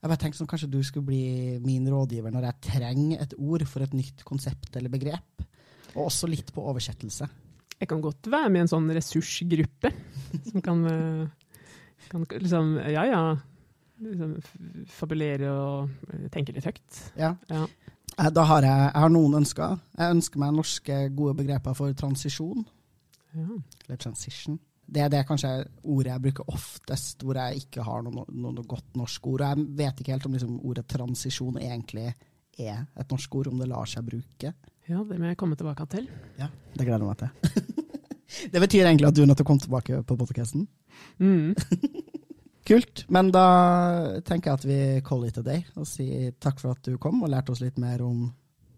[0.00, 3.66] Jeg bare tenkte sånn, Kanskje du skulle bli min rådgiver når jeg trenger et ord
[3.66, 5.42] for et nytt konsept eller begrep?
[5.96, 7.26] Og også litt på oversettelse.
[7.80, 9.90] Jeg kan godt være med i en sånn ressursgruppe
[10.52, 11.26] som kan uh,
[12.10, 13.22] kan liksom, ja ja,
[14.02, 14.34] liksom
[14.90, 17.02] fabulere og eh, tenke litt høyt.
[17.18, 17.34] Ja.
[17.50, 17.66] ja.
[18.16, 19.78] Eh, da har jeg, jeg har noen ønsker.
[19.98, 22.66] Jeg ønsker meg norske gode begreper for transisjon.
[23.36, 23.46] Ja.
[23.86, 24.58] Eller transition.
[24.90, 25.52] Det er kanskje
[25.86, 29.44] ordet jeg bruker oftest, hvor jeg ikke har noe, noe, noe godt norsk ord.
[29.44, 32.08] Og jeg vet ikke helt om liksom, ordet transisjon egentlig
[32.60, 34.50] er et norsk ord, om det lar seg bruke.
[34.90, 36.10] Ja, det må jeg komme tilbake til.
[36.40, 37.86] Ja, Det gleder jeg meg til.
[38.52, 40.66] det betyr egentlig at du er nødt til å komme tilbake på podkasten?
[41.20, 41.54] Mm.
[42.70, 43.04] Kult.
[43.08, 43.46] Men da
[44.26, 47.24] tenker jeg at vi call it a day og sier takk for at du kom
[47.24, 48.28] og lærte oss litt mer om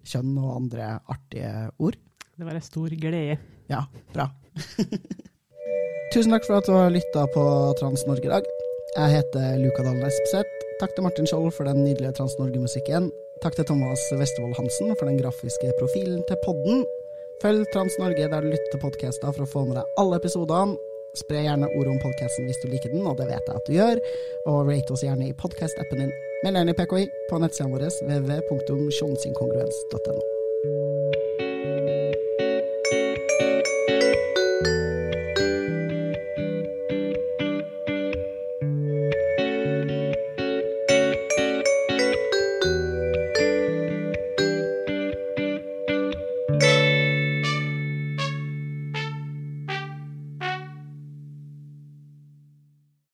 [0.08, 1.98] kjønn og andre artige ord.
[2.32, 3.36] Det var en stor glede.
[3.70, 4.30] Ja, bra.
[6.12, 7.44] Tusen takk for at du har lytta på
[7.80, 8.48] Trans-Norge i dag.
[8.96, 10.66] Jeg heter Luka Dalen Espeseth.
[10.80, 13.10] Takk til Martin Skjold for den nydelige Trans-Norge-musikken.
[13.44, 16.84] Takk til Thomas Westervold Hansen for den grafiske profilen til podden.
[17.44, 20.91] Følg Trans-Norge der du lytter til podkaster for å få med deg alle episodene.
[21.12, 23.72] Spre gjerne ordet om podkasten hvis du liker den, og det vet jeg at du
[23.76, 23.98] gjør.
[24.48, 26.12] Og rate oss gjerne i podkast-appen din.
[26.44, 30.22] Meld gjerne i PKI på nettsidene våre www.sjonsinkongruens.no.